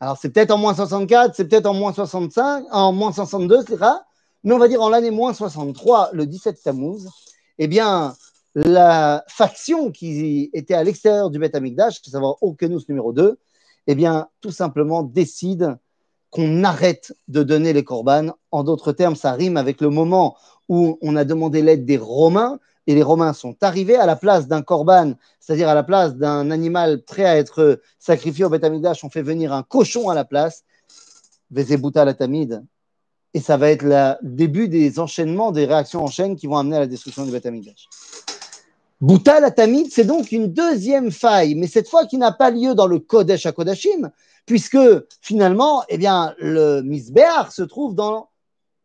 Alors 0.00 0.16
c'est 0.16 0.30
peut-être 0.30 0.50
en 0.50 0.56
moins 0.56 0.74
64, 0.74 1.34
c'est 1.34 1.46
peut-être 1.46 1.66
en 1.66 1.74
moins 1.74 1.92
65, 1.92 2.64
en 2.70 2.92
moins 2.92 3.12
62, 3.12 3.64
mais 4.44 4.54
on 4.54 4.58
va 4.58 4.66
dire 4.66 4.80
en 4.80 4.88
l'année 4.88 5.10
moins 5.10 5.34
63, 5.34 6.10
le 6.14 6.24
17 6.26 6.62
Tammuz, 6.62 7.06
eh 7.58 7.68
bien, 7.68 8.14
la 8.54 9.22
faction 9.28 9.90
qui 9.90 10.48
était 10.54 10.72
à 10.72 10.82
l'extérieur 10.82 11.28
du 11.28 11.38
Beth 11.38 11.54
Amikdash, 11.54 12.00
à 12.06 12.10
savoir 12.10 12.42
Okenus 12.42 12.88
numéro 12.88 13.12
2, 13.12 13.38
eh 13.86 13.94
bien, 13.94 14.28
tout 14.40 14.50
simplement 14.50 15.02
décide 15.02 15.76
qu'on 16.30 16.64
arrête 16.64 17.14
de 17.28 17.42
donner 17.42 17.74
les 17.74 17.84
corbanes. 17.84 18.32
En 18.50 18.64
d'autres 18.64 18.92
termes, 18.92 19.16
ça 19.16 19.32
rime 19.32 19.58
avec 19.58 19.82
le 19.82 19.90
moment 19.90 20.36
où 20.68 20.98
on 21.02 21.16
a 21.16 21.24
demandé 21.24 21.60
l'aide 21.60 21.84
des 21.84 21.98
Romains 21.98 22.58
et 22.86 22.94
les 22.94 23.02
Romains 23.02 23.32
sont 23.32 23.56
arrivés 23.60 23.96
à 23.96 24.06
la 24.06 24.16
place 24.16 24.48
d'un 24.48 24.62
corban, 24.62 25.12
c'est-à-dire 25.38 25.68
à 25.68 25.74
la 25.74 25.82
place 25.82 26.16
d'un 26.16 26.50
animal 26.50 27.02
prêt 27.02 27.24
à 27.24 27.36
être 27.36 27.80
sacrifié 27.98 28.44
au 28.44 28.48
Beth 28.48 28.64
on 29.02 29.10
fait 29.10 29.22
venir 29.22 29.52
un 29.52 29.62
cochon 29.62 30.08
à 30.08 30.14
la 30.14 30.24
place, 30.24 30.64
Vezebouta 31.50 32.04
la 32.04 32.14
Tamid. 32.14 32.64
Et 33.32 33.40
ça 33.40 33.56
va 33.56 33.70
être 33.70 33.84
le 33.84 34.14
début 34.22 34.68
des 34.68 34.98
enchaînements, 34.98 35.52
des 35.52 35.64
réactions 35.64 36.02
en 36.02 36.08
chaîne 36.08 36.36
qui 36.36 36.46
vont 36.46 36.56
amener 36.56 36.76
à 36.76 36.80
la 36.80 36.86
destruction 36.86 37.24
du 37.24 37.30
Beth 37.30 37.46
Bouta 39.00 39.40
la 39.40 39.50
Tamid, 39.50 39.90
c'est 39.90 40.04
donc 40.04 40.30
une 40.30 40.52
deuxième 40.52 41.10
faille, 41.10 41.54
mais 41.54 41.66
cette 41.66 41.88
fois 41.88 42.06
qui 42.06 42.18
n'a 42.18 42.32
pas 42.32 42.50
lieu 42.50 42.74
dans 42.74 42.86
le 42.86 42.98
Kodesh 42.98 43.46
à 43.46 43.52
Kodashim, 43.52 44.10
puisque 44.44 44.78
finalement, 45.22 45.84
eh 45.88 45.96
bien, 45.96 46.34
le 46.38 46.82
Misbéar 46.82 47.52
se 47.52 47.62
trouve 47.62 47.94
dans 47.94 48.29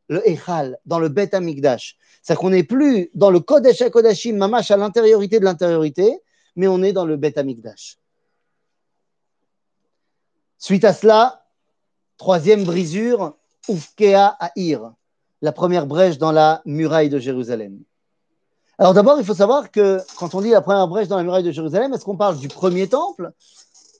le 0.07 0.27
Echal, 0.27 0.77
dans 0.85 0.99
le 0.99 1.09
Bet 1.09 1.33
Amigdash. 1.33 1.97
C'est-à-dire 2.21 2.41
qu'on 2.41 2.49
n'est 2.49 2.63
plus 2.63 3.09
dans 3.13 3.31
le 3.31 3.39
Kodesh 3.39 3.81
HaKodashim, 3.81 4.35
Mamash, 4.35 4.71
à 4.71 4.77
l'intériorité 4.77 5.39
de 5.39 5.45
l'intériorité, 5.45 6.19
mais 6.55 6.67
on 6.67 6.83
est 6.83 6.93
dans 6.93 7.05
le 7.05 7.17
Bet 7.17 7.37
Amigdash. 7.37 7.97
Suite 10.57 10.85
à 10.85 10.93
cela, 10.93 11.45
Troisième 12.17 12.63
brisure, 12.63 13.35
Ufkea 13.67 14.37
Aïr, 14.39 14.93
la 15.41 15.51
première 15.51 15.85
brèche 15.85 16.17
dans 16.17 16.31
la 16.31 16.61
muraille 16.65 17.09
de 17.09 17.19
Jérusalem. 17.19 17.81
Alors 18.77 18.93
d'abord, 18.93 19.19
il 19.19 19.25
faut 19.25 19.33
savoir 19.33 19.69
que 19.69 19.99
quand 20.17 20.33
on 20.33 20.41
dit 20.41 20.51
la 20.51 20.61
première 20.61 20.87
brèche 20.87 21.09
dans 21.09 21.17
la 21.17 21.23
muraille 21.23 21.43
de 21.43 21.51
Jérusalem, 21.51 21.93
est-ce 21.93 22.05
qu'on 22.05 22.15
parle 22.15 22.37
du 22.37 22.47
premier 22.47 22.87
temple, 22.87 23.31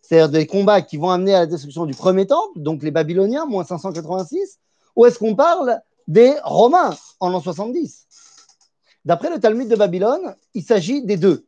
c'est-à-dire 0.01 0.29
des 0.29 0.47
combats 0.47 0.81
qui 0.81 0.95
vont 0.95 1.09
amener 1.09 1.35
à 1.35 1.39
la 1.39 1.45
destruction 1.45 1.85
du 1.85 1.93
premier 1.93 2.25
temple, 2.25 2.59
donc 2.61 2.83
les 2.83 2.91
Babyloniens, 2.91 3.45
moins 3.45 3.65
586, 3.65 4.59
ou 4.95 5.05
est-ce 5.05 5.19
qu'on 5.19 5.35
parle 5.35 5.81
des 6.07 6.33
Romains 6.43 6.95
en 7.19 7.29
l'an 7.29 7.41
70 7.41 8.07
D'après 9.05 9.29
le 9.29 9.39
Talmud 9.39 9.67
de 9.67 9.75
Babylone, 9.75 10.35
il 10.55 10.63
s'agit 10.63 11.03
des 11.03 11.17
deux, 11.17 11.45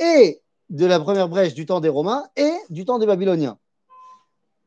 et 0.00 0.42
de 0.68 0.84
la 0.84 0.98
première 0.98 1.28
brèche 1.28 1.54
du 1.54 1.64
temps 1.64 1.80
des 1.80 1.88
Romains 1.88 2.24
et 2.36 2.52
du 2.70 2.84
temps 2.84 2.98
des 2.98 3.06
Babyloniens. 3.06 3.58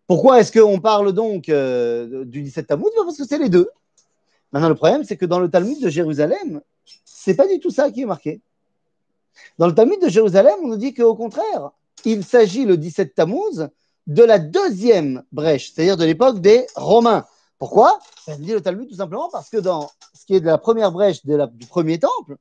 Pourquoi 0.08 0.40
est-ce 0.40 0.52
qu'on 0.52 0.80
parle 0.80 1.12
donc 1.12 1.50
euh, 1.50 2.24
du 2.26 2.42
17 2.42 2.68
Tammuz 2.68 2.90
Parce 2.96 3.18
que 3.18 3.26
c'est 3.26 3.38
les 3.38 3.50
deux. 3.50 3.70
Maintenant, 4.52 4.70
le 4.70 4.76
problème, 4.76 5.04
c'est 5.04 5.18
que 5.18 5.26
dans 5.26 5.40
le 5.40 5.50
Talmud 5.50 5.80
de 5.80 5.90
Jérusalem, 5.90 6.62
c'est 7.06 7.36
pas 7.36 7.48
du 7.48 7.60
tout 7.60 7.70
ça 7.70 7.92
qui 7.92 8.02
est 8.02 8.06
marqué. 8.06 8.42
Dans 9.60 9.68
le 9.68 9.76
Talmud 9.76 10.02
de 10.02 10.10
Jérusalem, 10.10 10.56
on 10.64 10.70
nous 10.70 10.78
dit 10.78 10.94
qu'au 10.94 11.16
contraire, 11.16 11.72
il 12.06 12.24
s'agit 12.24 12.66
le 12.66 12.78
17 12.78 13.14
Tammuz 13.14 13.70
de 14.08 14.24
la 14.24 14.40
deuxième 14.40 15.24
brèche, 15.32 15.72
c'est-à-dire 15.72 15.98
de 15.98 16.06
l'époque 16.06 16.40
des 16.40 16.66
Romains. 16.76 17.26
Pourquoi? 17.60 18.00
Dit 18.40 18.54
le 18.54 18.62
Talmud 18.62 18.90
tout 18.90 18.96
simplement 18.96 19.30
parce 19.30 19.50
que 19.50 19.58
dans 19.58 19.92
ce 20.14 20.26
qui 20.26 20.36
est 20.36 20.40
de 20.40 20.46
la 20.46 20.58
première 20.58 20.92
brèche 20.92 21.26
du 21.26 21.68
premier 21.68 22.00
temple, 22.00 22.38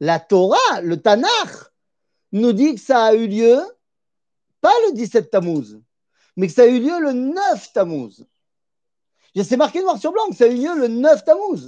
la 0.00 0.20
Torah, 0.20 0.80
le 0.82 1.00
Tanakh, 1.00 1.72
nous 2.32 2.52
dit 2.52 2.74
que 2.74 2.80
ça 2.80 3.04
a 3.06 3.14
eu 3.14 3.26
lieu 3.26 3.58
pas 4.60 4.72
le 4.86 4.92
17 4.92 5.30
Tammuz, 5.30 5.80
mais 6.36 6.46
que 6.46 6.52
ça 6.52 6.62
a 6.62 6.66
eu 6.66 6.78
lieu 6.78 7.00
le 7.00 7.12
9 7.12 7.72
Tammuz. 7.72 8.26
C'est 9.34 9.56
marqué 9.56 9.80
noir 9.82 9.98
sur 9.98 10.12
blanc 10.12 10.28
que 10.28 10.36
ça 10.36 10.44
a 10.44 10.48
eu 10.48 10.56
lieu 10.56 10.76
le 10.76 10.88
9 10.88 11.24
Tammuz. 11.24 11.66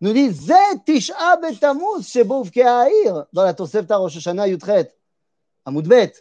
Nous 0.00 0.12
dit 0.12 0.30
Zetisha 0.30 1.38
Tammuz 1.60 2.06
chez 2.06 2.26
Kehaïr 2.52 3.26
dans 3.32 3.44
la 3.44 3.54
Tosefta 3.54 3.96
Rosh 3.96 4.16
Hashanah 4.16 4.48
Yutret, 4.48 4.92
Amoudbet. 5.64 6.12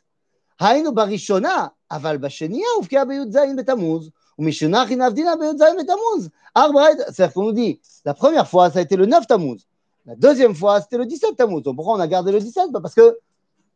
Haïnu 0.57 0.93
Barishona, 0.93 1.74
אבל 1.90 2.16
בשנייה 2.16 2.66
הובקעה 2.76 3.04
בי"ז 3.04 3.38
בתמוז, 3.56 4.10
ומשנה 4.38 4.86
חינב 4.86 5.12
דינה 5.12 5.36
בי"ז 5.36 5.62
בתמוז. 5.80 6.28
ארבע, 6.56 6.82
c'est-à-dire 7.10 7.32
qu'on 7.32 7.44
nous 7.44 7.52
dit, 7.52 7.80
la 8.04 8.14
première 8.14 8.48
fois, 8.48 8.70
ça 8.70 8.78
a 8.78 8.82
été 8.82 8.96
le 8.96 9.06
9 9.06 9.26
Tammuz. 9.26 9.66
La 10.06 10.16
deuxième 10.16 10.54
fois, 10.54 10.80
c'était 10.80 10.98
le 10.98 11.06
17 11.06 11.36
Tammuz. 11.36 11.62
Donc 11.62 11.76
pourquoi 11.76 11.94
on 11.94 12.00
a 12.00 12.08
gardé 12.08 12.32
le 12.32 12.40
17 12.40 12.70
bah 12.70 12.80
Parce 12.80 12.94
que 12.94 13.18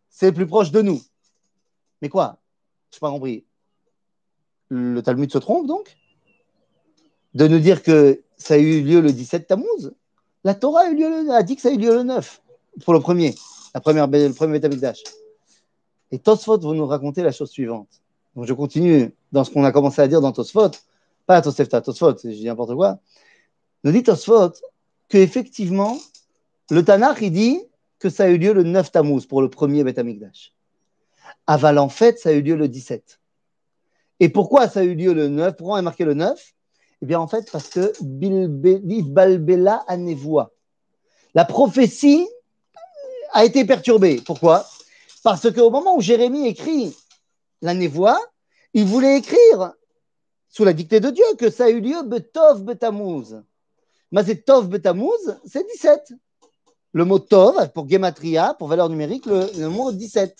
c'est 0.08 0.32
plus 0.32 0.46
proche 0.46 0.70
de 0.70 0.82
nous. 0.82 1.00
Mais 2.02 2.08
quoi 2.08 2.38
Je 2.90 2.96
n'ai 2.96 3.00
pas 3.00 3.10
compris. 3.10 3.44
Le 4.68 5.00
Talmud 5.02 5.30
se 5.30 5.38
trompe 5.38 5.66
donc 5.66 5.96
De 7.34 7.46
nous 7.46 7.58
dire 7.58 7.82
que 7.82 8.22
ça 8.38 8.54
a 8.54 8.56
eu 8.56 8.82
lieu 8.82 9.00
le 9.00 9.12
17 9.12 9.46
Tammuz 9.46 9.92
La 10.42 10.54
Torah 10.54 10.80
a, 10.80 10.88
eu 10.88 10.96
lieu 10.96 11.30
a 11.30 11.42
dit 11.42 11.54
que 11.54 11.62
ça 11.62 11.68
a 11.68 11.72
eu 11.72 11.76
lieu 11.76 11.94
le 11.94 12.02
9 12.02 12.42
pour 12.84 12.94
le 12.94 13.00
premier, 13.00 13.34
la 13.72 13.80
première, 13.80 14.08
le 14.08 14.32
premier 14.32 14.58
Betamikdash. 14.58 15.02
Et 16.11 16.19
Tosfot 16.19 16.59
vous 16.59 16.73
nous 16.73 16.87
raconter 16.87 17.23
la 17.23 17.31
chose 17.31 17.49
suivante. 17.49 18.01
Donc 18.35 18.45
je 18.45 18.53
continue 18.53 19.13
dans 19.31 19.43
ce 19.43 19.51
qu'on 19.51 19.63
a 19.63 19.71
commencé 19.71 20.01
à 20.01 20.07
dire 20.07 20.21
dans 20.21 20.31
Tosfot, 20.31 20.71
pas 21.25 21.41
Tosefta, 21.41 21.81
Tosfot, 21.81 22.15
je 22.23 22.29
dis 22.29 22.45
n'importe 22.45 22.73
quoi. 22.73 22.99
Nous 23.83 23.91
dit 23.91 24.03
Tosfot 24.03 24.53
qu'effectivement, 25.07 25.97
le 26.69 26.83
Tanakh, 26.83 27.21
il 27.21 27.31
dit 27.31 27.61
que 27.99 28.09
ça 28.09 28.25
a 28.25 28.27
eu 28.29 28.37
lieu 28.37 28.53
le 28.53 28.63
9 28.63 28.91
Tammuz 28.91 29.25
pour 29.25 29.41
le 29.41 29.49
premier 29.49 29.83
Beth 29.83 29.99
Amikdash. 29.99 30.53
Aval, 31.47 31.77
en 31.77 31.89
fait, 31.89 32.19
ça 32.19 32.29
a 32.29 32.31
eu 32.31 32.41
lieu 32.41 32.55
le 32.55 32.67
17. 32.67 33.19
Et 34.21 34.29
pourquoi 34.29 34.67
ça 34.67 34.81
a 34.81 34.83
eu 34.83 34.95
lieu 34.95 35.13
le 35.13 35.27
9 35.27 35.55
Pourquoi 35.55 35.75
on 35.75 35.79
a 35.79 35.81
marqué 35.81 36.05
le 36.05 36.13
9 36.13 36.53
Eh 37.01 37.05
bien, 37.05 37.19
en 37.19 37.27
fait, 37.27 37.49
parce 37.51 37.69
que 37.69 37.93
Balbela 38.01 39.83
Anevoa. 39.87 40.51
La 41.33 41.45
prophétie 41.45 42.27
a 43.33 43.45
été 43.45 43.65
perturbée. 43.65 44.21
Pourquoi? 44.25 44.65
Parce 45.23 45.51
qu'au 45.51 45.69
moment 45.69 45.95
où 45.95 46.01
Jérémie 46.01 46.47
écrit 46.47 46.95
la 47.61 47.73
névoie, 47.73 48.19
il 48.73 48.85
voulait 48.85 49.17
écrire 49.17 49.73
sous 50.47 50.63
la 50.63 50.73
dictée 50.73 50.99
de 50.99 51.09
Dieu 51.09 51.25
que 51.37 51.49
ça 51.49 51.65
a 51.65 51.69
eu 51.69 51.81
lieu 51.81 52.03
Betov 52.03 52.63
Betamouz. 52.63 53.41
Mais 54.11 54.23
c'est 54.23 54.43
Tov 54.43 54.67
Betamouz, 54.69 55.37
c'est 55.45 55.65
17. 55.67 56.13
Le 56.93 57.05
mot 57.05 57.19
Tov, 57.19 57.71
pour 57.73 57.87
Gematria, 57.87 58.55
pour 58.55 58.67
valeur 58.67 58.89
numérique, 58.89 59.25
le, 59.25 59.67
mot 59.67 59.91
17. 59.91 60.35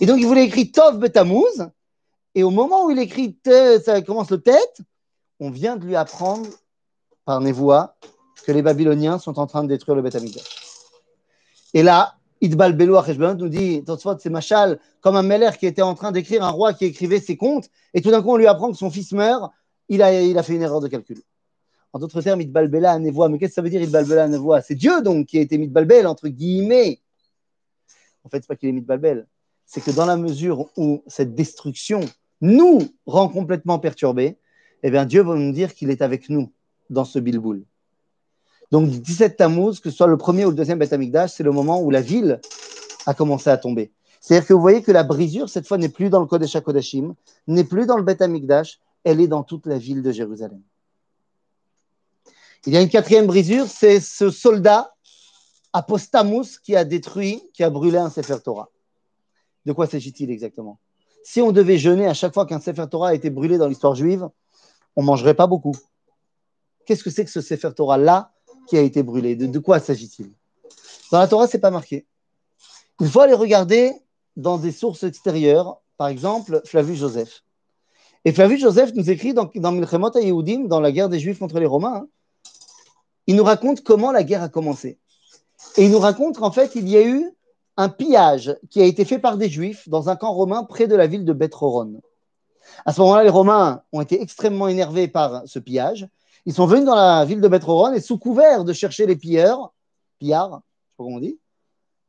Et 0.00 0.06
donc 0.06 0.18
il 0.18 0.26
voulait 0.26 0.44
écrire 0.44 0.66
Tov 0.72 0.98
Betamouz, 0.98 1.70
et 2.34 2.42
au 2.42 2.50
moment 2.50 2.84
où 2.84 2.90
il 2.90 2.98
écrit, 2.98 3.38
ça 3.84 4.00
commence 4.02 4.30
le 4.30 4.40
tête, 4.40 4.80
on 5.40 5.50
vient 5.50 5.76
de 5.76 5.84
lui 5.84 5.96
apprendre 5.96 6.48
par 7.24 7.40
névoie 7.40 7.96
que 8.44 8.52
les 8.52 8.62
Babyloniens 8.62 9.18
sont 9.18 9.38
en 9.38 9.46
train 9.46 9.62
de 9.62 9.68
détruire 9.68 9.96
le 9.96 10.02
Beth 10.02 10.16
Et 11.74 11.82
là, 11.82 12.14
Idbal 12.40 12.74
Belou 12.74 12.96
nous 13.38 13.48
dit, 13.48 13.84
c'est 14.18 14.30
Machal, 14.30 14.78
comme 15.00 15.16
un 15.16 15.22
Meller 15.22 15.50
qui 15.58 15.66
était 15.66 15.82
en 15.82 15.94
train 15.94 16.12
d'écrire, 16.12 16.42
un 16.42 16.50
roi 16.50 16.72
qui 16.72 16.86
écrivait 16.86 17.20
ses 17.20 17.36
comptes, 17.36 17.68
et 17.92 18.00
tout 18.00 18.10
d'un 18.10 18.22
coup 18.22 18.30
on 18.30 18.36
lui 18.36 18.46
apprend 18.46 18.70
que 18.70 18.78
son 18.78 18.90
fils 18.90 19.12
meurt, 19.12 19.52
il 19.88 20.02
a, 20.02 20.22
il 20.22 20.38
a 20.38 20.42
fait 20.42 20.54
une 20.54 20.62
erreur 20.62 20.80
de 20.80 20.88
calcul. 20.88 21.20
En 21.92 21.98
d'autres 21.98 22.22
termes, 22.22 22.40
Idbal 22.40 22.68
Bela 22.68 22.98
Nevoa, 22.98 23.28
mais 23.28 23.38
qu'est-ce 23.38 23.50
que 23.50 23.54
ça 23.56 23.62
veut 23.62 23.70
dire 23.70 23.82
Idbal 23.82 24.06
Bela 24.06 24.28
Nevoa 24.28 24.62
C'est 24.62 24.74
Dieu 24.74 25.02
donc 25.02 25.26
qui 25.26 25.38
a 25.38 25.40
été 25.40 25.58
Midbalbel, 25.58 26.06
entre 26.06 26.28
guillemets. 26.28 27.00
En 28.24 28.28
fait, 28.28 28.38
c'est 28.38 28.46
pas 28.46 28.56
qu'il 28.56 28.68
est 28.68 28.72
Midbalbel, 28.72 29.26
c'est 29.66 29.82
que 29.82 29.90
dans 29.90 30.06
la 30.06 30.16
mesure 30.16 30.66
où 30.76 31.02
cette 31.06 31.34
destruction 31.34 32.00
nous 32.40 32.80
rend 33.06 33.28
complètement 33.28 33.78
perturbés, 33.78 34.38
eh 34.82 34.90
bien 34.90 35.04
Dieu 35.04 35.22
va 35.22 35.34
nous 35.34 35.52
dire 35.52 35.74
qu'il 35.74 35.90
est 35.90 36.00
avec 36.00 36.30
nous 36.30 36.52
dans 36.88 37.04
ce 37.04 37.18
bilboul. 37.18 37.64
Donc 38.70 38.88
17 38.88 39.36
Tammuz, 39.36 39.80
que 39.80 39.90
ce 39.90 39.96
soit 39.96 40.06
le 40.06 40.16
premier 40.16 40.44
ou 40.44 40.50
le 40.50 40.56
deuxième 40.56 40.78
Beth 40.78 40.92
Amikdash, 40.92 41.32
c'est 41.32 41.42
le 41.42 41.52
moment 41.52 41.80
où 41.80 41.90
la 41.90 42.00
ville 42.00 42.40
a 43.06 43.14
commencé 43.14 43.50
à 43.50 43.56
tomber. 43.56 43.90
C'est-à-dire 44.20 44.46
que 44.46 44.52
vous 44.52 44.60
voyez 44.60 44.82
que 44.82 44.92
la 44.92 45.02
brisure, 45.02 45.48
cette 45.48 45.66
fois, 45.66 45.78
n'est 45.78 45.88
plus 45.88 46.10
dans 46.10 46.20
le 46.20 46.26
Kodesh 46.26 46.54
HaKodashim, 46.54 47.14
n'est 47.46 47.64
plus 47.64 47.86
dans 47.86 47.96
le 47.96 48.02
Beth 48.02 48.22
Amikdash, 48.22 48.78
elle 49.02 49.20
est 49.20 49.28
dans 49.28 49.42
toute 49.42 49.66
la 49.66 49.78
ville 49.78 50.02
de 50.02 50.12
Jérusalem. 50.12 50.60
Il 52.66 52.74
y 52.74 52.76
a 52.76 52.82
une 52.82 52.90
quatrième 52.90 53.26
brisure, 53.26 53.66
c'est 53.66 54.00
ce 54.00 54.30
soldat 54.30 54.94
Apostamus 55.72 56.58
qui 56.62 56.76
a 56.76 56.84
détruit, 56.84 57.42
qui 57.54 57.64
a 57.64 57.70
brûlé 57.70 57.96
un 57.96 58.10
Sefer 58.10 58.36
Torah. 58.44 58.68
De 59.64 59.72
quoi 59.72 59.86
s'agit-il 59.86 60.30
exactement? 60.30 60.78
Si 61.22 61.40
on 61.40 61.52
devait 61.52 61.78
jeûner 61.78 62.06
à 62.06 62.14
chaque 62.14 62.34
fois 62.34 62.46
qu'un 62.46 62.60
Sefer 62.60 62.86
Torah 62.90 63.08
a 63.08 63.14
été 63.14 63.30
brûlé 63.30 63.56
dans 63.56 63.68
l'histoire 63.68 63.94
juive, 63.94 64.28
on 64.96 65.02
ne 65.02 65.06
mangerait 65.06 65.34
pas 65.34 65.46
beaucoup. 65.46 65.76
Qu'est-ce 66.84 67.04
que 67.04 67.10
c'est 67.10 67.24
que 67.24 67.30
ce 67.30 67.40
Sefer 67.40 67.72
Torah-là? 67.74 68.32
Qui 68.68 68.76
a 68.76 68.80
été 68.80 69.02
brûlé. 69.02 69.36
De, 69.36 69.58
quoi 69.58 69.80
s'agit-il? 69.80 70.30
Dans 71.10 71.18
la 71.18 71.28
Torah, 71.28 71.46
ce 71.46 71.56
n'est 71.56 71.60
pas 71.60 71.70
marqué. 71.70 72.06
Il 73.00 73.08
faut 73.08 73.20
aller 73.20 73.34
regarder 73.34 73.92
dans 74.36 74.58
des 74.58 74.72
sources 74.72 75.02
extérieures, 75.02 75.80
par 75.96 76.08
exemple 76.08 76.60
Flavius 76.64 76.98
Joseph. 76.98 77.42
Et 78.24 78.32
Flavius 78.32 78.60
Joseph 78.60 78.92
nous 78.94 79.10
écrit 79.10 79.32
dans, 79.32 79.50
dans 79.54 79.74
Yehudim, 80.20 80.66
dans 80.66 80.80
la 80.80 80.92
guerre 80.92 81.08
des 81.08 81.18
Juifs 81.18 81.38
contre 81.38 81.58
les 81.58 81.66
Romains, 81.66 82.02
hein, 82.04 82.08
il 83.26 83.36
nous 83.36 83.44
raconte 83.44 83.82
comment 83.82 84.12
la 84.12 84.24
guerre 84.24 84.42
a 84.42 84.48
commencé. 84.48 84.98
Et 85.76 85.84
il 85.84 85.90
nous 85.90 85.98
raconte 85.98 86.38
qu'en 86.38 86.50
fait, 86.50 86.74
il 86.74 86.88
y 86.88 86.96
a 86.96 87.02
eu 87.02 87.30
un 87.76 87.88
pillage 87.88 88.56
qui 88.70 88.80
a 88.82 88.84
été 88.84 89.04
fait 89.04 89.18
par 89.18 89.36
des 89.36 89.48
Juifs 89.48 89.88
dans 89.88 90.08
un 90.08 90.16
camp 90.16 90.32
romain 90.32 90.64
près 90.64 90.86
de 90.86 90.96
la 90.96 91.06
ville 91.06 91.24
de 91.24 91.32
Bethroron. 91.32 92.00
À 92.84 92.92
ce 92.92 93.00
moment-là, 93.00 93.22
les 93.22 93.30
Romains 93.30 93.82
ont 93.92 94.00
été 94.00 94.20
extrêmement 94.20 94.68
énervés 94.68 95.08
par 95.08 95.42
ce 95.46 95.58
pillage 95.58 96.08
ils 96.46 96.54
sont 96.54 96.66
venus 96.66 96.84
dans 96.84 96.94
la 96.94 97.24
ville 97.24 97.40
de 97.40 97.48
Bethroron 97.48 97.92
et 97.92 98.00
sous 98.00 98.18
couvert 98.18 98.64
de 98.64 98.72
chercher 98.72 99.06
les 99.06 99.16
pilleurs, 99.16 99.72
pillards, 100.18 100.48
je 100.50 100.54
sais 100.56 100.96
pas 100.96 101.04
comment 101.04 101.16
on 101.16 101.20
dit, 101.20 101.38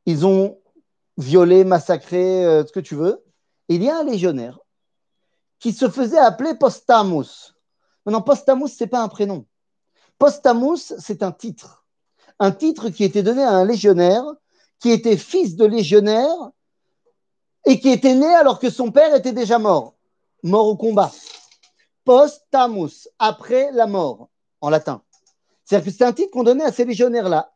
ils 0.06 0.26
ont 0.26 0.58
violé, 1.18 1.64
massacré, 1.64 2.46
euh, 2.46 2.66
ce 2.66 2.72
que 2.72 2.80
tu 2.80 2.96
veux. 2.96 3.24
Et 3.70 3.76
il 3.76 3.84
y 3.84 3.90
a 3.90 4.00
un 4.00 4.04
légionnaire 4.04 4.60
qui 5.60 5.74
se 5.74 5.90
faisait 5.90 6.18
appeler 6.18 6.56
Postamus. 6.56 7.54
Maintenant, 8.06 8.22
Postamus, 8.22 8.70
ce 8.70 8.84
n'est 8.84 8.90
pas 8.90 9.02
un 9.02 9.08
prénom. 9.08 9.46
Postamus, 10.18 10.94
c'est 10.98 11.24
un 11.24 11.32
titre. 11.32 11.86
Un 12.40 12.52
titre 12.52 12.90
qui 12.90 13.04
était 13.04 13.24
donné 13.24 13.44
à 13.44 13.52
un 13.52 13.66
légionnaire 13.66 14.24
qui 14.80 14.90
était 14.90 15.18
fils 15.18 15.56
de 15.56 15.66
légionnaire 15.66 16.36
et 17.66 17.80
qui 17.80 17.90
était 17.90 18.16
né 18.16 18.34
alors 18.34 18.60
que 18.60 18.72
son 18.72 18.92
père 18.92 19.14
était 19.14 19.34
déjà 19.34 19.60
mort, 19.60 19.94
mort 20.42 20.68
au 20.68 20.76
combat 20.76 21.12
post-tamus, 22.06 23.08
après 23.20 23.72
la 23.72 23.88
mort, 23.88 24.30
en 24.62 24.70
latin. 24.70 25.02
C'est-à-dire 25.66 25.86
que 25.86 25.98
c'est 25.98 26.04
un 26.04 26.14
titre 26.14 26.32
qu'on 26.32 26.44
donnait 26.44 26.64
à 26.64 26.72
ces 26.72 26.86
légionnaires-là. 26.86 27.54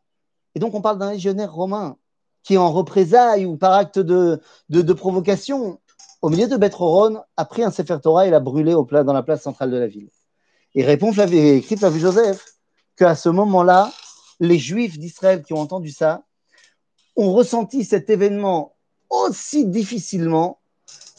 Et 0.54 0.58
donc, 0.58 0.74
on 0.74 0.80
parle 0.80 0.98
d'un 0.98 1.12
légionnaire 1.12 1.52
romain 1.52 1.96
qui, 2.42 2.56
en 2.56 2.72
représailles 2.72 3.44
ou 3.44 3.56
par 3.56 3.72
acte 3.72 3.98
de, 3.98 4.40
de, 4.68 4.92
provocation, 4.92 5.80
au 6.22 6.30
milieu 6.30 6.46
de 6.46 6.56
Bethroron, 6.56 7.22
a 7.36 7.44
pris 7.44 7.62
un 7.62 7.70
Sefer 7.70 7.98
Torah 8.02 8.26
et 8.26 8.30
l'a 8.30 8.40
brûlé 8.40 8.72
au 8.72 8.84
plat, 8.84 9.04
dans 9.04 9.12
la 9.12 9.22
place 9.22 9.42
centrale 9.42 9.70
de 9.70 9.76
la 9.76 9.86
ville. 9.86 10.08
Et 10.74 10.84
répond 10.84 11.12
Flavius, 11.12 11.40
écrit 11.40 11.76
Flavius 11.76 12.02
Joseph 12.02 12.44
qu'à 12.96 13.14
ce 13.14 13.28
moment-là, 13.28 13.92
les 14.40 14.58
Juifs 14.58 14.98
d'Israël 14.98 15.42
qui 15.42 15.52
ont 15.52 15.58
entendu 15.58 15.90
ça 15.90 16.22
ont 17.16 17.32
ressenti 17.32 17.84
cet 17.84 18.10
événement 18.10 18.76
aussi 19.10 19.66
difficilement 19.66 20.60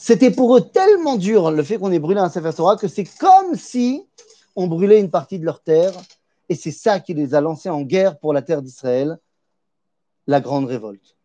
c'était 0.00 0.30
pour 0.30 0.56
eux 0.56 0.60
tellement 0.60 1.16
dur 1.16 1.50
le 1.50 1.62
fait 1.64 1.76
qu'on 1.76 1.90
ait 1.90 1.98
brûlé 1.98 2.20
un 2.20 2.30
Sefer 2.30 2.52
Torah 2.54 2.76
que 2.76 2.86
c'est 2.86 3.04
comme 3.04 3.56
si 3.56 4.06
on 4.54 4.68
brûlait 4.68 5.00
une 5.00 5.10
partie 5.10 5.40
de 5.40 5.44
leur 5.44 5.60
terre. 5.60 5.92
Et 6.48 6.54
c'est 6.54 6.70
ça 6.70 7.00
qui 7.00 7.12
les 7.12 7.34
a 7.34 7.40
lancés 7.40 7.68
en 7.68 7.82
guerre 7.82 8.18
pour 8.18 8.32
la 8.32 8.40
terre 8.40 8.62
d'Israël, 8.62 9.18
la 10.26 10.40
grande 10.40 10.66
révolte. 10.66 11.16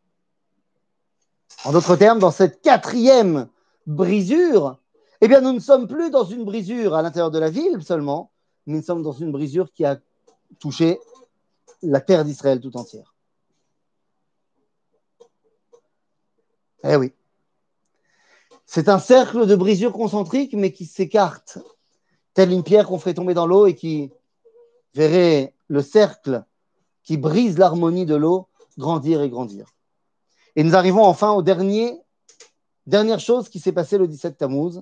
En 1.63 1.71
d'autres 1.71 1.95
termes, 1.95 2.19
dans 2.19 2.31
cette 2.31 2.61
quatrième 2.61 3.47
brisure, 3.85 4.79
eh 5.21 5.27
bien, 5.27 5.39
nous 5.39 5.53
ne 5.53 5.59
sommes 5.59 5.87
plus 5.87 6.09
dans 6.09 6.25
une 6.25 6.43
brisure 6.43 6.95
à 6.95 7.01
l'intérieur 7.01 7.31
de 7.31 7.39
la 7.39 7.49
ville 7.49 7.81
seulement, 7.81 8.31
mais 8.65 8.77
nous 8.77 8.83
sommes 8.83 9.03
dans 9.03 9.13
une 9.13 9.31
brisure 9.31 9.71
qui 9.71 9.85
a 9.85 9.97
touché 10.59 10.99
la 11.83 12.01
terre 12.01 12.25
d'Israël 12.25 12.59
tout 12.59 12.75
entière. 12.75 13.13
Eh 16.83 16.95
oui. 16.97 17.13
C'est 18.65 18.89
un 18.89 18.99
cercle 18.99 19.45
de 19.45 19.55
brisure 19.55 19.93
concentrique, 19.93 20.53
mais 20.53 20.71
qui 20.71 20.85
s'écarte, 20.85 21.59
telle 22.33 22.51
une 22.51 22.63
pierre 22.63 22.87
qu'on 22.87 22.99
ferait 22.99 23.13
tomber 23.13 23.33
dans 23.33 23.45
l'eau 23.45 23.67
et 23.67 23.75
qui 23.75 24.11
verrait 24.93 25.53
le 25.67 25.81
cercle 25.81 26.43
qui 27.03 27.17
brise 27.17 27.57
l'harmonie 27.57 28.05
de 28.05 28.15
l'eau 28.15 28.47
grandir 28.77 29.21
et 29.21 29.29
grandir. 29.29 29.67
Et 30.55 30.63
nous 30.63 30.75
arrivons 30.75 31.03
enfin 31.03 31.31
au 31.31 31.41
dernier, 31.41 31.99
dernière 32.85 33.19
chose 33.19 33.49
qui 33.49 33.59
s'est 33.59 33.71
passée 33.71 33.97
le 33.97 34.07
17 34.07 34.37
Tammuz. 34.37 34.81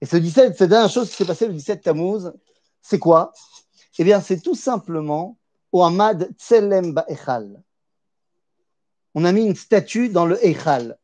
Et 0.00 0.06
ce 0.06 0.16
17, 0.16 0.56
cette 0.56 0.70
dernière 0.70 0.90
chose 0.90 1.10
qui 1.10 1.16
s'est 1.16 1.24
passée 1.24 1.46
le 1.46 1.54
17 1.54 1.82
Tammuz, 1.82 2.32
c'est 2.82 2.98
quoi? 2.98 3.32
Eh 3.98 4.04
bien, 4.04 4.20
c'est 4.20 4.40
tout 4.40 4.56
simplement 4.56 5.38
au 5.72 5.82
Hamad 5.82 6.30
Tselem 6.36 7.00
Echal. 7.08 7.62
On 9.14 9.24
a 9.24 9.32
mis 9.32 9.46
une 9.46 9.54
statue 9.54 10.08
dans 10.08 10.26
le 10.26 10.44
Echal. 10.44 10.98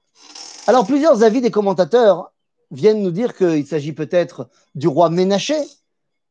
Alors, 0.71 0.87
plusieurs 0.87 1.25
avis 1.25 1.41
des 1.41 1.51
commentateurs 1.51 2.33
viennent 2.71 3.03
nous 3.03 3.11
dire 3.11 3.37
qu'il 3.37 3.67
s'agit 3.67 3.93
peut-être 3.93 4.49
du 4.77 4.87
roi 4.87 5.11
Ménaché, 5.11 5.57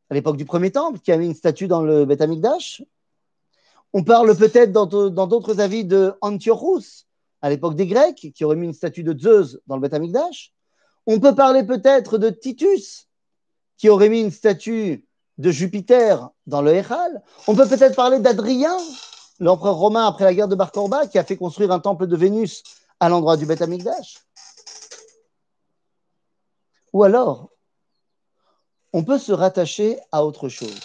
à 0.08 0.14
l'époque 0.14 0.38
du 0.38 0.46
premier 0.46 0.72
temple, 0.72 0.98
qui 1.00 1.12
a 1.12 1.18
mis 1.18 1.26
une 1.26 1.34
statue 1.34 1.66
dans 1.66 1.82
le 1.82 2.06
Beth. 2.06 2.22
On 3.92 4.02
parle 4.02 4.34
peut-être 4.34 4.72
dans 4.72 4.86
d'autres 5.26 5.60
avis 5.60 5.84
de 5.84 6.14
Antiochus, 6.22 7.04
à 7.42 7.50
l'époque 7.50 7.76
des 7.76 7.86
Grecs, 7.86 8.32
qui 8.34 8.44
aurait 8.46 8.56
mis 8.56 8.64
une 8.64 8.72
statue 8.72 9.02
de 9.02 9.14
Zeus 9.14 9.58
dans 9.66 9.74
le 9.74 9.82
Beth 9.82 9.92
Amikdash. 9.92 10.54
On 11.06 11.20
peut 11.20 11.34
parler 11.34 11.62
peut-être 11.62 12.16
de 12.16 12.30
Titus, 12.30 13.08
qui 13.76 13.90
aurait 13.90 14.08
mis 14.08 14.22
une 14.22 14.30
statue 14.30 15.04
de 15.36 15.50
Jupiter 15.50 16.30
dans 16.46 16.62
le 16.62 16.72
Echal. 16.72 17.22
On 17.46 17.54
peut 17.54 17.68
peut-être 17.68 17.94
parler 17.94 18.20
d'Adrien, 18.20 18.74
l'empereur 19.38 19.76
romain 19.76 20.06
après 20.06 20.24
la 20.24 20.32
guerre 20.32 20.48
de 20.48 20.54
Bar 20.54 20.72
Korba, 20.72 21.08
qui 21.08 21.18
a 21.18 21.24
fait 21.24 21.36
construire 21.36 21.72
un 21.72 21.78
temple 21.78 22.06
de 22.06 22.16
Vénus 22.16 22.62
à 23.00 23.10
l'endroit 23.10 23.36
du 23.36 23.44
Beth. 23.44 23.62
Ou 26.92 27.04
alors, 27.04 27.50
on 28.92 29.04
peut 29.04 29.18
se 29.18 29.32
rattacher 29.32 29.98
à 30.10 30.24
autre 30.24 30.48
chose, 30.48 30.80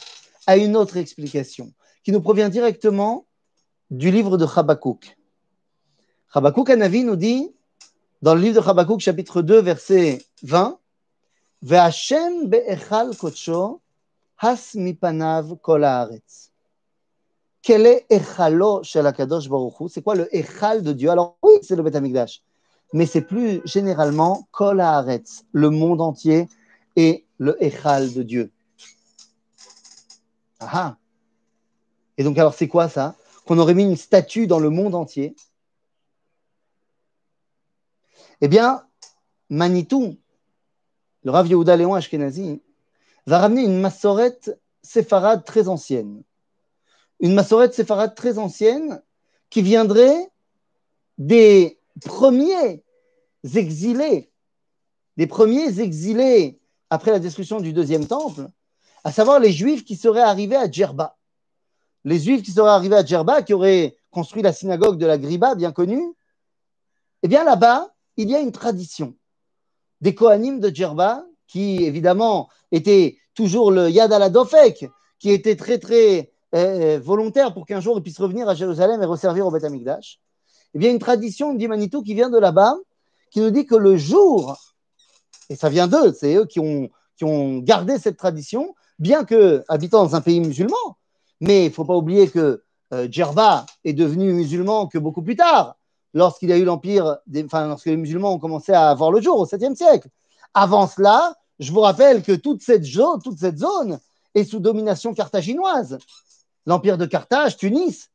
à 0.46 0.58
une 0.58 0.76
autre 0.76 0.98
explication 0.98 1.72
qui 2.04 2.12
nous 2.12 2.22
provient 2.22 2.50
directement 2.50 3.26
du 3.90 4.12
livre 4.12 4.38
de 4.38 4.46
Habakkuk. 4.46 5.18
Habakkuk 6.34 6.70
Anavi 6.70 7.04
nous 7.04 7.16
dit, 7.16 7.52
dans 8.22 8.36
le 8.36 8.42
livre 8.42 8.62
de 8.62 8.68
Habakkuk, 8.68 9.00
chapitre 9.00 9.42
2, 9.42 9.62
verset 9.62 10.24
20, 10.44 10.80
Ve'ashem 11.64 12.48
be'echal 12.48 13.16
kocho 13.18 13.82
has 14.38 14.76
mipanav 14.76 15.58
kol 15.62 15.84
haaretz. 15.84 16.52
Quel 17.64 17.88
est 17.88 18.06
Echalo 18.12 18.84
shel 18.84 19.08
Akadosh 19.08 19.50
Baruch 19.50 19.90
C'est 19.90 20.04
quoi 20.04 20.14
le 20.14 20.28
Echal 20.36 20.84
de 20.84 20.94
Dieu? 20.94 21.10
Alors 21.10 21.38
oui, 21.42 21.54
c'est 21.64 21.76
le 21.76 21.82
Beth 21.82 21.96
mais 22.94 23.06
c'est 23.06 23.22
plus 23.22 23.62
généralement 23.66 24.48
Kol 24.52 24.80
Haaretz, 24.80 25.44
le 25.52 25.70
monde 25.70 26.02
entier 26.02 26.48
et 26.96 27.26
le 27.38 27.62
Echal 27.64 28.14
de 28.14 28.24
Dieu. 28.24 28.52
Ah. 30.60 30.98
Et 32.18 32.24
donc, 32.24 32.38
alors, 32.38 32.54
c'est 32.54 32.68
quoi 32.68 32.88
ça? 32.88 33.16
Qu'on 33.46 33.60
aurait 33.60 33.74
mis 33.74 33.84
une 33.84 33.98
statue 33.98 34.48
dans 34.48 34.60
le 34.60 34.70
monde 34.70 34.96
entier? 34.96 35.36
Eh 38.42 38.48
bien, 38.48 38.86
Manitou, 39.50 40.18
le 41.24 41.32
Rav 41.32 41.48
Yehuda 41.48 41.76
Léon 41.76 41.94
Ashkenazi, 41.94 42.62
va 43.28 43.40
ramener 43.40 43.64
une 43.64 43.80
massorette 43.80 44.60
séfarade 44.82 45.44
très 45.46 45.68
ancienne. 45.68 46.24
Une 47.20 47.34
massorette 47.34 47.74
séfarade 47.74 48.16
très 48.16 48.38
ancienne 48.38 49.02
qui 49.50 49.62
viendrait 49.62 50.32
des 51.18 51.80
premiers 52.04 52.84
exilés, 53.56 54.32
des 55.18 55.28
premiers 55.28 55.80
exilés 55.80 56.60
après 56.90 57.12
la 57.12 57.20
destruction 57.20 57.60
du 57.60 57.74
deuxième 57.74 58.08
temple, 58.08 58.48
à 59.04 59.12
savoir 59.12 59.40
les 59.40 59.52
Juifs 59.52 59.86
qui 59.86 59.96
seraient 59.96 60.22
arrivés 60.22 60.56
à 60.56 60.70
Djerba 60.70 61.16
les 62.06 62.20
Juifs 62.20 62.44
qui 62.44 62.52
seraient 62.52 62.70
arrivés 62.70 62.96
à 62.96 63.04
Djerba, 63.04 63.42
qui 63.42 63.54
auraient 63.54 63.98
construit 64.12 64.44
la 64.44 64.54
synagogue 64.54 64.98
de 64.98 65.06
la 65.06 65.18
Griba, 65.18 65.56
bien 65.56 65.72
connue, 65.72 66.14
eh 67.24 67.28
bien 67.28 67.44
là-bas, 67.44 67.90
il 68.16 68.30
y 68.30 68.36
a 68.36 68.40
une 68.40 68.52
tradition 68.52 69.16
des 70.00 70.16
Kohanim 70.16 70.60
de 70.60 70.74
Djerba, 70.74 71.26
qui 71.48 71.84
évidemment 71.84 72.48
étaient 72.72 73.18
toujours 73.34 73.72
le 73.72 73.90
Yad 73.90 74.14
al 74.14 74.32
qui 75.20 75.30
était 75.32 75.56
très 75.56 75.80
très 75.80 76.32
euh, 76.54 77.00
volontaire 77.04 77.54
pour 77.54 77.66
qu'un 77.66 77.80
jour 77.80 77.98
ils 77.98 78.04
puissent 78.04 78.20
revenir 78.20 78.48
à 78.48 78.54
Jérusalem 78.54 79.02
et 79.02 79.06
resservir 79.06 79.48
au 79.48 79.52
Beth 79.52 79.64
Amikdash. 79.64 80.20
Eh 80.76 80.80
bien, 80.80 80.92
une 80.92 81.00
tradition 81.00 81.54
d'Imanitou 81.54 82.04
qui 82.04 82.14
vient 82.14 82.30
de 82.30 82.38
là-bas, 82.38 82.76
qui 83.32 83.40
nous 83.40 83.50
dit 83.50 83.66
que 83.66 83.76
le 83.76 83.96
jour, 83.96 84.58
et 85.50 85.56
ça 85.56 85.70
vient 85.70 85.88
d'eux, 85.88 86.14
c'est 86.14 86.36
eux 86.36 86.46
qui 86.46 86.60
ont, 86.60 86.90
gardé 87.60 87.98
cette 87.98 88.18
tradition, 88.18 88.76
bien 89.00 89.24
que 89.24 89.64
habitant 89.70 90.04
dans 90.04 90.16
un 90.18 90.22
pays 90.22 90.42
musulman, 90.42 90.98
mais 91.40 91.66
il 91.66 91.70
ne 91.70 91.74
faut 91.74 91.86
pas 91.86 91.96
oublier 91.96 92.30
que 92.30 92.62
euh, 92.94 93.08
Djerba 93.10 93.66
est 93.86 93.94
devenu 93.94 94.34
musulman 94.34 94.88
que 94.88 94.98
beaucoup 94.98 95.22
plus 95.22 95.38
tard, 95.38 95.78
lorsqu'il 96.14 96.52
a 96.52 96.58
eu 96.58 96.66
l'empire, 96.66 97.20
enfin, 97.46 97.68
lorsque 97.70 97.86
les 97.86 97.96
musulmans 97.96 98.34
ont 98.34 98.40
commencé 98.40 98.74
à 98.74 98.90
avoir 98.90 99.12
le 99.12 99.22
jour 99.22 99.40
au 99.40 99.46
7e 99.46 99.76
siècle. 99.76 100.10
Avant 100.54 100.88
cela, 100.88 101.36
je 101.60 101.72
vous 101.72 101.80
rappelle 101.80 102.22
que 102.22 102.34
toute 102.34 102.62
cette 102.62 102.84
zone 102.84 104.00
est 104.34 104.44
sous 104.44 104.60
domination 104.60 105.14
carthaginoise. 105.14 106.00
L'empire 106.66 106.98
de 106.98 107.06
Carthage, 107.06 107.56
Tunis. 107.56 108.10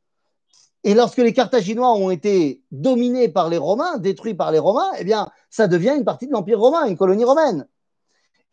Et 0.85 0.95
lorsque 0.95 1.19
les 1.19 1.33
Carthaginois 1.33 1.93
ont 1.93 2.11
été 2.11 2.63
dominés 2.71 3.29
par 3.29 3.49
les 3.49 3.59
Romains, 3.59 3.99
détruits 3.99 4.35
par 4.35 4.51
les 4.51 4.59
Romains, 4.59 4.91
eh 4.99 5.05
bien, 5.05 5.29
ça 5.51 5.69
devient 5.69 5.95
une 5.97 6.05
partie 6.05 6.27
de 6.27 6.33
l'empire 6.33 6.59
romain, 6.59 6.87
une 6.87 6.97
colonie 6.97 7.25
romaine. 7.25 7.67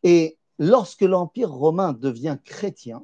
Et 0.04 0.38
lorsque 0.60 1.02
l'empire 1.02 1.52
romain 1.52 1.94
devient 1.94 2.38
chrétien, 2.44 3.04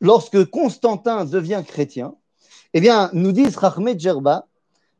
lorsque 0.00 0.44
Constantin 0.50 1.24
devient 1.24 1.62
chrétien, 1.66 2.14
eh 2.74 2.80
bien, 2.80 3.10
nous 3.14 3.32
disent 3.32 3.56
Rahmed 3.56 3.98
Djerba 3.98 4.46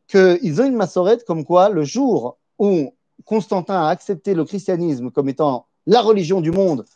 qu'ils 0.08 0.62
ont 0.62 0.64
une 0.64 0.76
massorette 0.76 1.24
comme 1.24 1.44
quoi 1.44 1.68
le 1.68 1.84
jour 1.84 2.38
où 2.58 2.94
Constantin 3.24 3.82
a 3.82 3.88
accepté 3.88 4.34
le 4.34 4.44
christianisme 4.44 5.10
comme 5.10 5.28
étant 5.28 5.66
la 5.86 6.00
religion 6.00 6.40
du 6.40 6.52
monde 6.52 6.86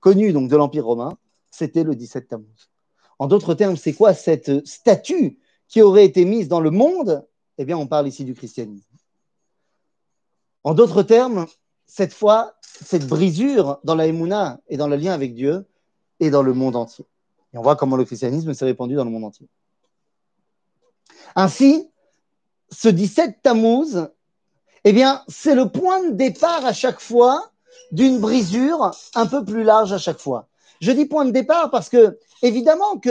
connue 0.00 0.32
donc 0.32 0.50
de 0.50 0.56
l'Empire 0.56 0.86
romain, 0.86 1.16
c'était 1.50 1.84
le 1.84 1.94
17 1.94 2.28
Tammuz. 2.28 2.73
En 3.18 3.26
d'autres 3.26 3.54
termes, 3.54 3.76
c'est 3.76 3.92
quoi 3.92 4.14
cette 4.14 4.66
statue 4.66 5.38
qui 5.68 5.82
aurait 5.82 6.04
été 6.04 6.24
mise 6.24 6.48
dans 6.48 6.60
le 6.60 6.70
monde? 6.70 7.26
Eh 7.58 7.64
bien, 7.64 7.78
on 7.78 7.86
parle 7.86 8.08
ici 8.08 8.24
du 8.24 8.34
christianisme. 8.34 8.88
En 10.64 10.74
d'autres 10.74 11.02
termes, 11.02 11.46
cette 11.86 12.12
fois, 12.12 12.54
cette 12.62 13.06
brisure 13.06 13.78
dans 13.84 13.94
la 13.94 14.06
Emouna 14.06 14.60
et 14.68 14.76
dans 14.76 14.88
le 14.88 14.96
lien 14.96 15.12
avec 15.12 15.34
Dieu 15.34 15.66
est 16.20 16.30
dans 16.30 16.42
le 16.42 16.54
monde 16.54 16.76
entier. 16.76 17.04
Et 17.52 17.58
on 17.58 17.62
voit 17.62 17.76
comment 17.76 17.96
le 17.96 18.04
christianisme 18.04 18.52
s'est 18.54 18.64
répandu 18.64 18.94
dans 18.94 19.04
le 19.04 19.10
monde 19.10 19.24
entier. 19.24 19.46
Ainsi, 21.36 21.88
ce 22.70 22.88
17 22.88 23.42
Tammuz, 23.42 24.08
eh 24.84 24.92
bien, 24.92 25.22
c'est 25.28 25.54
le 25.54 25.68
point 25.68 26.08
de 26.08 26.14
départ 26.14 26.64
à 26.64 26.72
chaque 26.72 27.00
fois 27.00 27.50
d'une 27.92 28.18
brisure 28.18 28.90
un 29.14 29.26
peu 29.26 29.44
plus 29.44 29.62
large 29.62 29.92
à 29.92 29.98
chaque 29.98 30.18
fois. 30.18 30.48
Je 30.80 30.92
dis 30.92 31.06
point 31.06 31.24
de 31.24 31.30
départ 31.30 31.70
parce 31.70 31.88
que, 31.88 32.18
évidemment, 32.42 32.98
que 32.98 33.10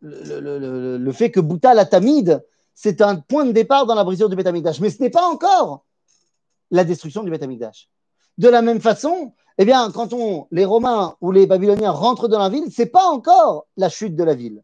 le, 0.00 1.12
fait 1.12 1.30
que 1.30 1.40
Bouta 1.40 1.74
la 1.74 1.84
Tamide, 1.84 2.44
c'est 2.74 3.00
un 3.00 3.16
point 3.16 3.44
de 3.44 3.52
départ 3.52 3.86
dans 3.86 3.94
la 3.94 4.04
brisure 4.04 4.28
du 4.28 4.36
Betamikdash, 4.36 4.80
mais 4.80 4.90
ce 4.90 5.02
n'est 5.02 5.10
pas 5.10 5.26
encore 5.28 5.84
la 6.70 6.84
destruction 6.84 7.22
du 7.22 7.30
Betamikdash. 7.30 7.88
De 8.38 8.48
la 8.48 8.62
même 8.62 8.80
façon, 8.80 9.34
eh 9.58 9.64
bien, 9.64 9.90
quand 9.90 10.10
les 10.50 10.64
Romains 10.64 11.16
ou 11.20 11.32
les 11.32 11.46
Babyloniens 11.46 11.90
rentrent 11.90 12.28
dans 12.28 12.38
la 12.38 12.48
ville, 12.48 12.72
ce 12.72 12.82
n'est 12.82 12.88
pas 12.88 13.04
encore 13.04 13.66
la 13.76 13.88
chute 13.88 14.16
de 14.16 14.24
la 14.24 14.34
ville. 14.34 14.62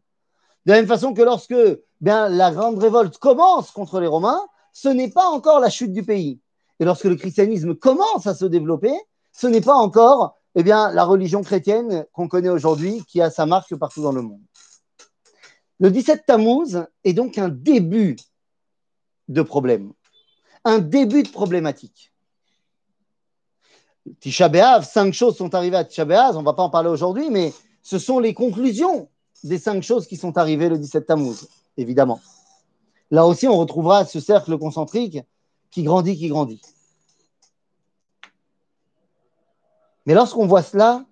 De 0.65 0.71
la 0.73 0.79
même 0.79 0.87
façon 0.87 1.13
que 1.13 1.21
lorsque 1.21 1.55
bien, 2.01 2.29
la 2.29 2.51
grande 2.51 2.79
révolte 2.79 3.17
commence 3.17 3.71
contre 3.71 3.99
les 3.99 4.07
Romains, 4.07 4.41
ce 4.73 4.89
n'est 4.89 5.09
pas 5.09 5.27
encore 5.27 5.59
la 5.59 5.69
chute 5.69 5.93
du 5.93 6.03
pays. 6.03 6.39
Et 6.79 6.85
lorsque 6.85 7.05
le 7.05 7.15
christianisme 7.15 7.75
commence 7.75 8.25
à 8.25 8.33
se 8.33 8.45
développer, 8.45 8.93
ce 9.31 9.47
n'est 9.47 9.61
pas 9.61 9.75
encore 9.75 10.38
eh 10.59 10.63
bien, 10.63 10.91
la 10.91 11.05
religion 11.05 11.41
chrétienne 11.41 12.05
qu'on 12.11 12.27
connaît 12.27 12.49
aujourd'hui, 12.49 13.03
qui 13.07 13.21
a 13.21 13.29
sa 13.29 13.45
marque 13.45 13.73
partout 13.75 14.01
dans 14.01 14.11
le 14.11 14.21
monde. 14.21 14.41
Le 15.79 15.89
17 15.89 16.25
Tammuz 16.25 16.85
est 17.05 17.13
donc 17.13 17.37
un 17.37 17.47
début 17.47 18.17
de 19.29 19.41
problème. 19.41 19.93
un 20.65 20.79
début 20.79 21.23
de 21.23 21.29
problématique. 21.29 22.11
Tisha 24.19 24.81
cinq 24.81 25.13
choses 25.13 25.37
sont 25.37 25.55
arrivées 25.55 25.77
à 25.77 25.85
Tisha 25.85 26.03
on 26.33 26.39
ne 26.39 26.45
va 26.45 26.53
pas 26.53 26.63
en 26.63 26.69
parler 26.69 26.89
aujourd'hui, 26.89 27.29
mais 27.29 27.53
ce 27.81 27.97
sont 27.97 28.19
les 28.19 28.33
conclusions 28.33 29.07
des 29.45 29.59
cinq 29.59 29.81
choses 29.81 30.07
qui 30.07 30.17
sont 30.17 30.37
arrivées 30.37 30.67
le 30.67 30.77
17 30.77 31.05
Tammuz, 31.05 31.47
évidemment. 31.77 32.19
Là 33.11 33.25
aussi, 33.25 33.47
on 33.47 33.57
retrouvera 33.57 34.03
ce 34.03 34.19
cercle 34.19 34.57
concentrique 34.57 35.19
qui 35.71 35.83
grandit, 35.83 36.17
qui 36.17 36.27
grandit. 36.27 36.61
Mais 40.09 40.15
lorsqu'on 40.15 40.47
voit 40.47 40.63
cela, 40.63 41.05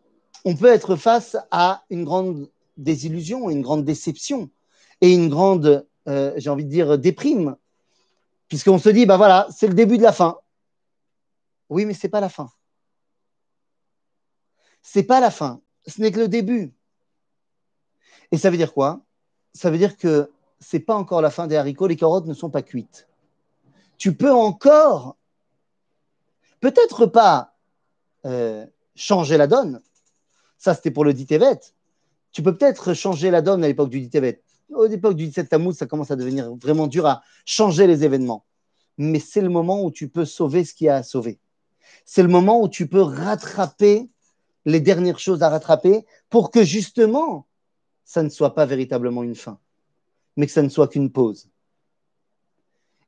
on 0.43 0.55
peut 0.55 0.73
être 0.73 0.95
face 0.95 1.37
à 1.51 1.83
une 1.91 2.03
grande 2.03 2.49
désillusion, 2.77 3.51
une 3.51 3.61
grande 3.61 3.85
déception 3.85 4.49
et 5.01 5.13
une 5.13 5.29
grande, 5.29 5.87
euh, 6.07 6.33
j'ai 6.37 6.49
envie 6.49 6.65
de 6.65 6.71
dire, 6.71 6.97
déprime, 6.97 7.57
puisqu'on 8.47 8.79
se 8.79 8.89
dit, 8.89 9.05
bah 9.05 9.17
voilà, 9.17 9.47
c'est 9.55 9.67
le 9.67 9.75
début 9.75 9.99
de 9.99 10.01
la 10.01 10.13
fin. 10.13 10.39
Oui, 11.69 11.85
mais 11.85 11.93
ce 11.93 12.07
n'est 12.07 12.09
pas 12.09 12.21
la 12.21 12.29
fin. 12.29 12.49
Ce 14.81 14.97
n'est 14.97 15.05
pas 15.05 15.19
la 15.19 15.29
fin, 15.29 15.61
ce 15.85 16.01
n'est 16.01 16.11
que 16.11 16.21
le 16.21 16.27
début. 16.27 16.73
Et 18.31 18.39
ça 18.39 18.49
veut 18.49 18.57
dire 18.57 18.73
quoi? 18.73 19.01
Ça 19.53 19.69
veut 19.69 19.77
dire 19.77 19.95
que 19.95 20.31
ce 20.59 20.75
n'est 20.75 20.81
pas 20.81 20.95
encore 20.95 21.21
la 21.21 21.29
fin 21.29 21.45
des 21.45 21.55
haricots, 21.55 21.85
les 21.85 21.97
carottes 21.97 22.25
ne 22.25 22.33
sont 22.33 22.49
pas 22.49 22.63
cuites. 22.63 23.07
Tu 23.99 24.15
peux 24.15 24.33
encore, 24.33 25.17
peut-être 26.61 27.05
pas 27.05 27.53
euh, 28.25 28.65
changer 28.97 29.37
la 29.37 29.47
donne, 29.47 29.81
ça 30.57 30.73
c'était 30.73 30.91
pour 30.91 31.05
le 31.05 31.13
Ditevet, 31.13 31.59
tu 32.31 32.43
peux 32.43 32.55
peut-être 32.55 32.93
changer 32.93 33.31
la 33.31 33.41
donne 33.41 33.63
à 33.63 33.67
l'époque 33.67 33.89
du 33.89 34.01
Ditevet. 34.01 34.41
Au 34.73 34.85
l'époque 34.85 35.15
du 35.15 35.27
17 35.27 35.47
Tammuz, 35.49 35.75
ça 35.75 35.85
commence 35.85 36.11
à 36.11 36.17
devenir 36.17 36.53
vraiment 36.55 36.87
dur 36.87 37.05
à 37.05 37.23
changer 37.45 37.87
les 37.87 38.03
événements. 38.03 38.43
Mais 38.97 39.19
c'est 39.19 39.41
le 39.41 39.49
moment 39.49 39.83
où 39.83 39.91
tu 39.91 40.09
peux 40.09 40.25
sauver 40.25 40.65
ce 40.65 40.73
qu'il 40.73 40.87
y 40.87 40.89
a 40.89 40.97
à 40.97 41.03
sauver. 41.03 41.39
C'est 42.05 42.23
le 42.23 42.27
moment 42.27 42.61
où 42.61 42.67
tu 42.67 42.87
peux 42.87 43.01
rattraper 43.01 44.09
les 44.65 44.81
dernières 44.81 45.19
choses 45.19 45.43
à 45.43 45.49
rattraper 45.49 46.05
pour 46.29 46.51
que 46.51 46.63
justement, 46.63 47.47
ça 48.03 48.23
ne 48.23 48.29
soit 48.29 48.53
pas 48.53 48.65
véritablement 48.65 49.23
une 49.23 49.35
fin, 49.35 49.59
mais 50.35 50.45
que 50.45 50.51
ça 50.51 50.61
ne 50.61 50.69
soit 50.69 50.89
qu'une 50.89 51.11
pause. 51.11 51.47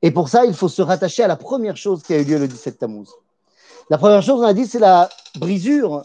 Et 0.02 0.12
pour 0.12 0.30
ça, 0.30 0.45
il 0.45 0.54
faut 0.54 0.69
se 0.69 0.82
rattacher 0.82 1.23
à 1.23 1.28
la 1.28 1.36
première 1.36 1.75
chose 1.75 2.04
qui 2.04 2.13
a 2.13 2.19
eu 2.19 2.23
lieu 2.23 2.39
le 2.39 2.47
17 2.47 2.80
Tammuz. 2.80 3.10
La 3.89 3.97
première 3.97 4.21
chose, 4.21 4.39
on 4.39 4.43
a 4.43 4.54
dit, 4.54 4.65
c'est 4.65 4.80
la 4.80 5.10
brisure 5.35 6.03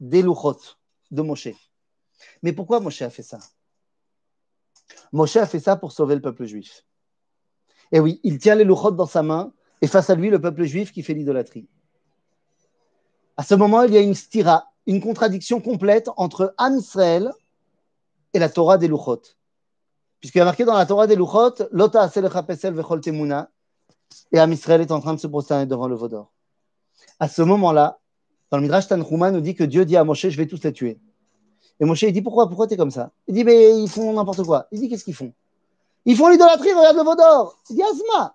des 0.00 0.22
louchot 0.22 0.58
de 1.10 1.22
Moshe. 1.22 1.48
Mais 2.42 2.52
pourquoi 2.52 2.80
Moshe 2.80 3.02
a 3.02 3.10
fait 3.10 3.22
ça? 3.22 3.38
Moshe 5.12 5.36
a 5.36 5.46
fait 5.46 5.60
ça 5.60 5.76
pour 5.76 5.92
sauver 5.92 6.14
le 6.14 6.20
peuple 6.20 6.46
juif. 6.46 6.84
Et 7.92 8.00
oui, 8.00 8.20
il 8.22 8.38
tient 8.38 8.54
les 8.54 8.64
louchot 8.64 8.92
dans 8.92 9.06
sa 9.06 9.22
main 9.22 9.52
et 9.82 9.86
face 9.86 10.10
à 10.10 10.14
lui, 10.14 10.30
le 10.30 10.40
peuple 10.40 10.64
juif 10.64 10.92
qui 10.92 11.02
fait 11.02 11.14
l'idolâtrie. 11.14 11.68
À 13.36 13.42
ce 13.42 13.54
moment, 13.54 13.82
il 13.82 13.94
y 13.94 13.96
a 13.96 14.00
une 14.00 14.14
stira, 14.14 14.70
une 14.86 15.00
contradiction 15.00 15.60
complète 15.60 16.08
entre 16.16 16.54
Am 16.58 16.76
Israël 16.76 17.32
et 18.34 18.38
la 18.38 18.48
Torah 18.48 18.78
des 18.78 18.88
Luchot. 18.88 19.22
Puisqu'il 20.20 20.38
y 20.38 20.42
a 20.42 20.44
marqué 20.44 20.64
dans 20.64 20.74
la 20.74 20.86
Torah 20.86 21.06
des 21.06 21.16
Luchot, 21.16 21.54
Lota 21.72 22.08
pesel 22.08 22.74
vechol 22.74 23.00
temuna, 23.00 23.50
et 24.32 24.38
Am 24.38 24.52
Israël 24.52 24.80
est 24.82 24.90
en 24.90 25.00
train 25.00 25.14
de 25.14 25.20
se 25.20 25.26
prosterner 25.26 25.66
devant 25.66 25.88
le 25.88 25.94
Vaudor. 25.94 26.32
À 27.18 27.28
ce 27.28 27.42
moment-là, 27.42 27.99
dans 28.50 28.58
le 28.58 28.62
Midrash 28.62 28.88
Tanchuma 28.88 29.30
nous 29.30 29.40
dit 29.40 29.54
que 29.54 29.64
Dieu 29.64 29.84
dit 29.84 29.96
à 29.96 30.04
Moshe, 30.04 30.28
je 30.28 30.36
vais 30.36 30.46
tous 30.46 30.62
les 30.64 30.72
tuer. 30.72 30.98
Et 31.78 31.84
Moshe, 31.84 32.02
il 32.02 32.12
dit, 32.12 32.22
pourquoi, 32.22 32.48
pourquoi 32.48 32.66
tu 32.66 32.74
es 32.74 32.76
comme 32.76 32.90
ça? 32.90 33.10
Il 33.26 33.34
dit, 33.34 33.44
mais 33.44 33.80
ils 33.80 33.88
font 33.88 34.12
n'importe 34.12 34.42
quoi. 34.42 34.66
Il 34.72 34.80
dit, 34.80 34.88
qu'est-ce 34.88 35.04
qu'ils 35.04 35.14
font? 35.14 35.32
Ils 36.04 36.16
font 36.16 36.28
l'idolâtrie, 36.28 36.72
regarde 36.72 36.96
le 36.96 37.02
Vaudor. 37.02 37.58
Il 37.70 37.76
dit, 37.76 37.82
Asma, 37.82 38.34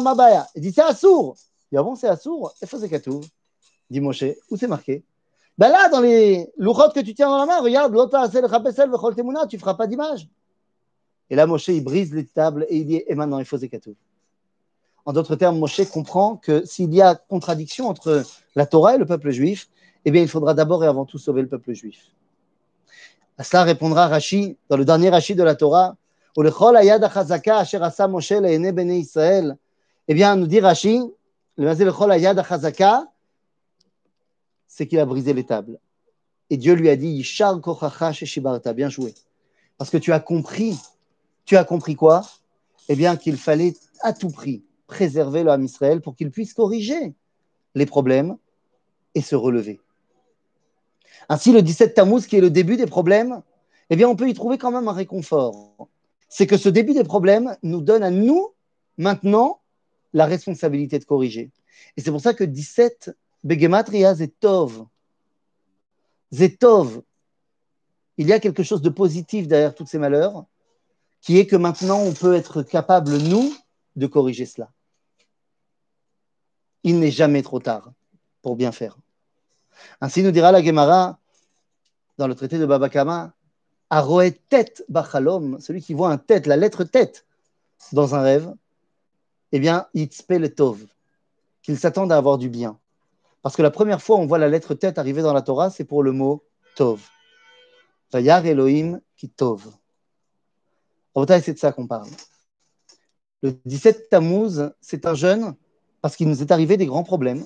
ma, 0.00 0.14
baya. 0.14 0.46
Il 0.54 0.62
dit, 0.62 0.72
c'est 0.72 0.82
Assour. 0.82 1.36
Il 1.70 1.76
dit, 1.76 1.78
ah 1.78 1.82
bon, 1.82 1.94
c'est 1.94 2.08
Assour? 2.08 2.52
Et 2.60 2.66
faisait 2.66 2.88
Katouv 2.88 3.24
dit 3.90 4.00
Moshe. 4.00 4.24
Où 4.50 4.56
c'est 4.56 4.68
marqué? 4.68 5.04
Ben 5.56 5.68
là, 5.68 5.88
dans 5.88 6.00
les 6.00 6.50
louchotes 6.56 6.94
que 6.94 7.00
tu 7.00 7.14
tiens 7.14 7.28
dans 7.28 7.38
la 7.38 7.46
main, 7.46 7.60
regarde, 7.60 7.92
l'ota 7.92 8.28
tu 8.28 9.58
feras 9.58 9.74
pas 9.74 9.86
d'image. 9.86 10.28
Et 11.30 11.36
là, 11.36 11.46
Moshe, 11.46 11.68
il 11.68 11.82
brise 11.82 12.12
les 12.12 12.26
tables 12.26 12.66
et 12.68 12.78
il 12.78 12.86
dit, 12.86 13.02
et 13.06 13.14
maintenant, 13.14 13.38
il 13.38 13.44
faut 13.44 13.56
Zekatou. 13.56 13.94
En 15.06 15.12
d'autres 15.12 15.36
termes, 15.36 15.58
Moshe 15.58 15.84
comprend 15.90 16.36
que 16.36 16.64
s'il 16.64 16.94
y 16.94 17.02
a 17.02 17.14
contradiction 17.14 17.88
entre 17.88 18.24
la 18.54 18.66
Torah 18.66 18.94
et 18.94 18.98
le 18.98 19.04
peuple 19.04 19.30
juif, 19.30 19.68
eh 20.04 20.10
bien, 20.10 20.22
il 20.22 20.28
faudra 20.28 20.54
d'abord 20.54 20.82
et 20.84 20.86
avant 20.86 21.04
tout 21.04 21.18
sauver 21.18 21.42
le 21.42 21.48
peuple 21.48 21.74
juif. 21.74 22.10
À 23.36 23.44
cela 23.44 23.64
répondra 23.64 24.08
Rashi, 24.08 24.56
dans 24.68 24.76
le 24.76 24.84
dernier 24.84 25.10
Rashi 25.10 25.34
de 25.34 25.42
la 25.42 25.56
Torah, 25.56 25.96
eh 26.36 26.42
bien, 30.14 30.36
nous 30.36 30.46
dit 30.46 30.60
Rashi, 30.60 31.02
le 31.56 31.92
c'est 34.66 34.86
qu'il 34.88 34.98
a 34.98 35.06
brisé 35.06 35.32
les 35.32 35.44
tables. 35.44 35.78
Et 36.50 36.56
Dieu 36.56 36.74
lui 36.74 36.88
a 36.88 36.96
dit, 36.96 37.22
bien 38.74 38.88
joué. 38.88 39.14
Parce 39.78 39.90
que 39.90 39.96
tu 39.98 40.12
as 40.12 40.20
compris, 40.20 40.76
tu 41.44 41.56
as 41.56 41.64
compris 41.64 41.94
quoi? 41.94 42.22
Eh 42.88 42.96
bien 42.96 43.16
qu'il 43.16 43.36
fallait 43.36 43.74
à 44.02 44.12
tout 44.12 44.30
prix 44.30 44.64
préserver 44.94 45.42
l'homme 45.42 45.64
Israël 45.64 46.00
pour 46.00 46.14
qu'il 46.14 46.30
puisse 46.30 46.54
corriger 46.54 47.14
les 47.74 47.84
problèmes 47.84 48.36
et 49.16 49.22
se 49.22 49.34
relever. 49.34 49.80
Ainsi, 51.28 51.52
le 51.52 51.62
17 51.62 51.94
Tammuz, 51.94 52.26
qui 52.26 52.36
est 52.36 52.40
le 52.40 52.50
début 52.50 52.76
des 52.76 52.86
problèmes, 52.86 53.42
eh 53.90 53.96
bien, 53.96 54.08
on 54.08 54.14
peut 54.14 54.28
y 54.28 54.34
trouver 54.34 54.56
quand 54.56 54.70
même 54.70 54.86
un 54.86 54.92
réconfort. 54.92 55.88
C'est 56.28 56.46
que 56.46 56.56
ce 56.56 56.68
début 56.68 56.94
des 56.94 57.02
problèmes 57.02 57.56
nous 57.64 57.80
donne 57.80 58.04
à 58.04 58.12
nous, 58.12 58.50
maintenant, 58.96 59.60
la 60.12 60.26
responsabilité 60.26 61.00
de 61.00 61.04
corriger. 61.04 61.50
Et 61.96 62.00
c'est 62.00 62.12
pour 62.12 62.20
ça 62.20 62.34
que 62.34 62.44
17 62.44 63.10
Begematria 63.42 64.14
Zetov. 64.14 64.86
Zetov. 66.32 67.02
Il 68.16 68.28
y 68.28 68.32
a 68.32 68.38
quelque 68.38 68.62
chose 68.62 68.80
de 68.80 68.90
positif 68.90 69.48
derrière 69.48 69.74
tous 69.74 69.86
ces 69.86 69.98
malheurs, 69.98 70.44
qui 71.20 71.38
est 71.38 71.46
que 71.46 71.56
maintenant 71.56 72.00
on 72.00 72.12
peut 72.12 72.34
être 72.34 72.62
capable, 72.62 73.16
nous, 73.16 73.52
de 73.96 74.06
corriger 74.06 74.46
cela. 74.46 74.70
Il 76.84 77.00
n'est 77.00 77.10
jamais 77.10 77.42
trop 77.42 77.60
tard 77.60 77.92
pour 78.42 78.56
bien 78.56 78.70
faire. 78.70 78.96
Ainsi 80.00 80.22
nous 80.22 80.30
dira 80.30 80.52
la 80.52 80.62
Gemara 80.62 81.18
dans 82.18 82.28
le 82.28 82.34
traité 82.34 82.58
de 82.58 82.66
Babakama, 82.66 83.32
Aroet 83.90 84.38
tête 84.48 84.84
bachalom, 84.88 85.60
celui 85.60 85.82
qui 85.82 85.94
voit 85.94 86.10
un 86.10 86.18
tête, 86.18 86.46
la 86.46 86.56
lettre 86.56 86.84
tête 86.84 87.26
dans 87.92 88.14
un 88.14 88.22
rêve, 88.22 88.52
eh 89.52 89.58
bien, 89.58 89.86
itzpe 89.94 90.54
tov, 90.54 90.84
qu'il 91.62 91.78
s'attende 91.78 92.12
à 92.12 92.16
avoir 92.16 92.38
du 92.38 92.48
bien. 92.48 92.78
Parce 93.42 93.56
que 93.56 93.62
la 93.62 93.70
première 93.70 94.00
fois 94.00 94.16
on 94.16 94.26
voit 94.26 94.38
la 94.38 94.48
lettre 94.48 94.74
tête 94.74 94.98
arriver 94.98 95.22
dans 95.22 95.32
la 95.32 95.42
Torah, 95.42 95.70
c'est 95.70 95.84
pour 95.84 96.02
le 96.02 96.12
mot 96.12 96.44
Tov. 96.76 97.06
Vayar 98.12 98.44
Elohim 98.46 99.00
qui 99.16 99.28
Tov. 99.28 99.70
c'est 101.14 101.52
de 101.52 101.58
ça 101.58 101.72
qu'on 101.72 101.86
parle. 101.86 102.08
Le 103.42 103.52
17 103.66 104.08
Tammuz, 104.08 104.72
c'est 104.80 105.06
un 105.06 105.14
jeune 105.14 105.54
parce 106.04 106.16
qu'il 106.16 106.28
nous 106.28 106.42
est 106.42 106.52
arrivé 106.52 106.76
des 106.76 106.84
grands 106.84 107.02
problèmes. 107.02 107.42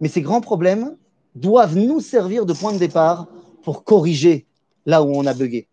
Mais 0.00 0.08
ces 0.08 0.22
grands 0.22 0.40
problèmes 0.40 0.96
doivent 1.36 1.76
nous 1.76 2.00
servir 2.00 2.46
de 2.46 2.52
point 2.52 2.72
de 2.72 2.78
départ 2.78 3.28
pour 3.62 3.84
corriger 3.84 4.44
là 4.86 5.04
où 5.04 5.14
on 5.14 5.24
a 5.24 5.34
bugué. 5.34 5.68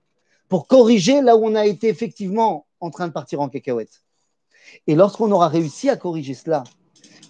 Pour 0.47 0.67
corriger 0.67 1.23
là 1.23 1.35
où 1.35 1.43
on 1.43 1.55
a 1.55 1.65
été 1.65 1.87
effectivement 1.87 2.67
en 2.81 2.91
train 2.91 3.07
de 3.07 3.13
partir 3.13 3.41
en 3.41 3.49
cacahuète. 3.49 4.03
Et 4.85 4.93
lorsqu'on 4.93 5.31
aura 5.31 5.47
réussi 5.47 5.89
à 5.89 5.97
corriger 5.97 6.35
cela, 6.35 6.65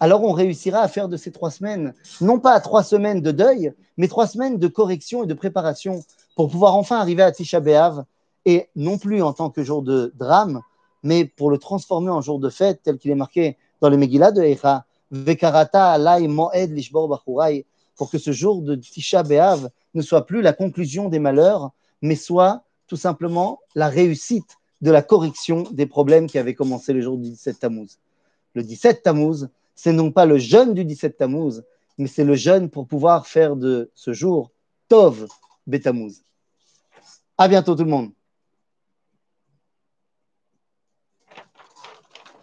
alors 0.02 0.22
on 0.26 0.34
réussira 0.34 0.82
à 0.82 0.90
faire 0.90 1.08
de 1.08 1.16
ces 1.16 1.32
trois 1.32 1.50
semaines, 1.50 1.94
non 2.20 2.38
pas 2.38 2.60
trois 2.60 2.84
semaines 2.84 3.22
de 3.22 3.32
deuil, 3.32 3.72
mais 3.96 4.10
trois 4.10 4.28
semaines 4.28 4.58
de 4.58 4.68
correction 4.68 5.24
et 5.24 5.28
de 5.28 5.34
préparation 5.34 6.04
pour 6.36 6.50
pouvoir 6.50 6.76
enfin 6.76 6.98
arriver 6.98 7.24
à 7.24 7.32
Tisha 7.32 7.62
B'Av, 7.62 8.04
et 8.44 8.68
non 8.76 8.98
plus 8.98 9.22
en 9.22 9.32
tant 9.32 9.50
que 9.50 9.64
jour 9.64 9.82
de 9.82 10.12
drame, 10.20 10.60
mais 11.04 11.24
pour 11.24 11.52
le 11.52 11.58
transformer 11.58 12.10
en 12.10 12.20
jour 12.20 12.38
de 12.38 12.50
fête, 12.50 12.82
tel 12.84 12.98
qu'il 12.98 13.12
est 13.12 13.16
marqué 13.16 13.56
dans 13.80 13.90
le 13.90 13.96
Megillah 13.96 14.34
de 14.34 14.42
Echa, 14.42 14.86
Vekarata 15.12 15.91
alay 15.91 16.28
moed 16.28 16.72
lishbor 16.72 17.08
bachurai, 17.08 17.65
pour 17.95 18.10
que 18.10 18.17
ce 18.17 18.32
jour 18.32 18.62
de 18.62 18.76
Tisha 18.76 19.24
B'Av 19.24 19.69
ne 19.93 20.02
soit 20.02 20.26
plus 20.26 20.41
la 20.41 20.54
conclusion 20.54 21.10
des 21.10 21.19
malheurs, 21.19 21.72
mais 22.02 22.15
soit 22.15 22.63
tout 22.88 22.95
simplement 22.95 23.60
la 23.76 23.89
réussite 23.89 24.58
de 24.82 24.91
la 24.91 25.02
correction 25.02 25.63
des 25.72 25.86
problèmes 25.86 26.28
qui 26.28 26.38
avaient 26.38 26.54
commencé 26.54 26.93
le 26.93 27.02
jour 27.02 27.17
du 27.17 27.30
17 27.30 27.60
Tammuz. 27.60 27.98
Le 28.54 28.63
17 28.63 29.04
Tammuz, 29.04 29.50
c'est 29.76 29.91
non 29.91 30.12
pas 30.12 30.26
le 30.26 30.38
jeûne 30.38 30.74
du 30.74 30.86
17 30.86 31.17
Tammuz, 31.17 31.63
mais 31.98 32.08
c'est 32.08 32.24
le 32.24 32.36
jeûne 32.36 32.69
pour 32.69 32.88
pouvoir 32.88 33.28
faire 33.28 33.56
de 33.56 33.91
ce 33.93 34.13
jour 34.13 34.52
Tov 34.88 35.28
Betammuz. 35.67 36.24
À 37.38 37.48
bientôt 37.48 37.76
tout 37.76 37.84
le 37.84 37.89
monde. 37.89 38.12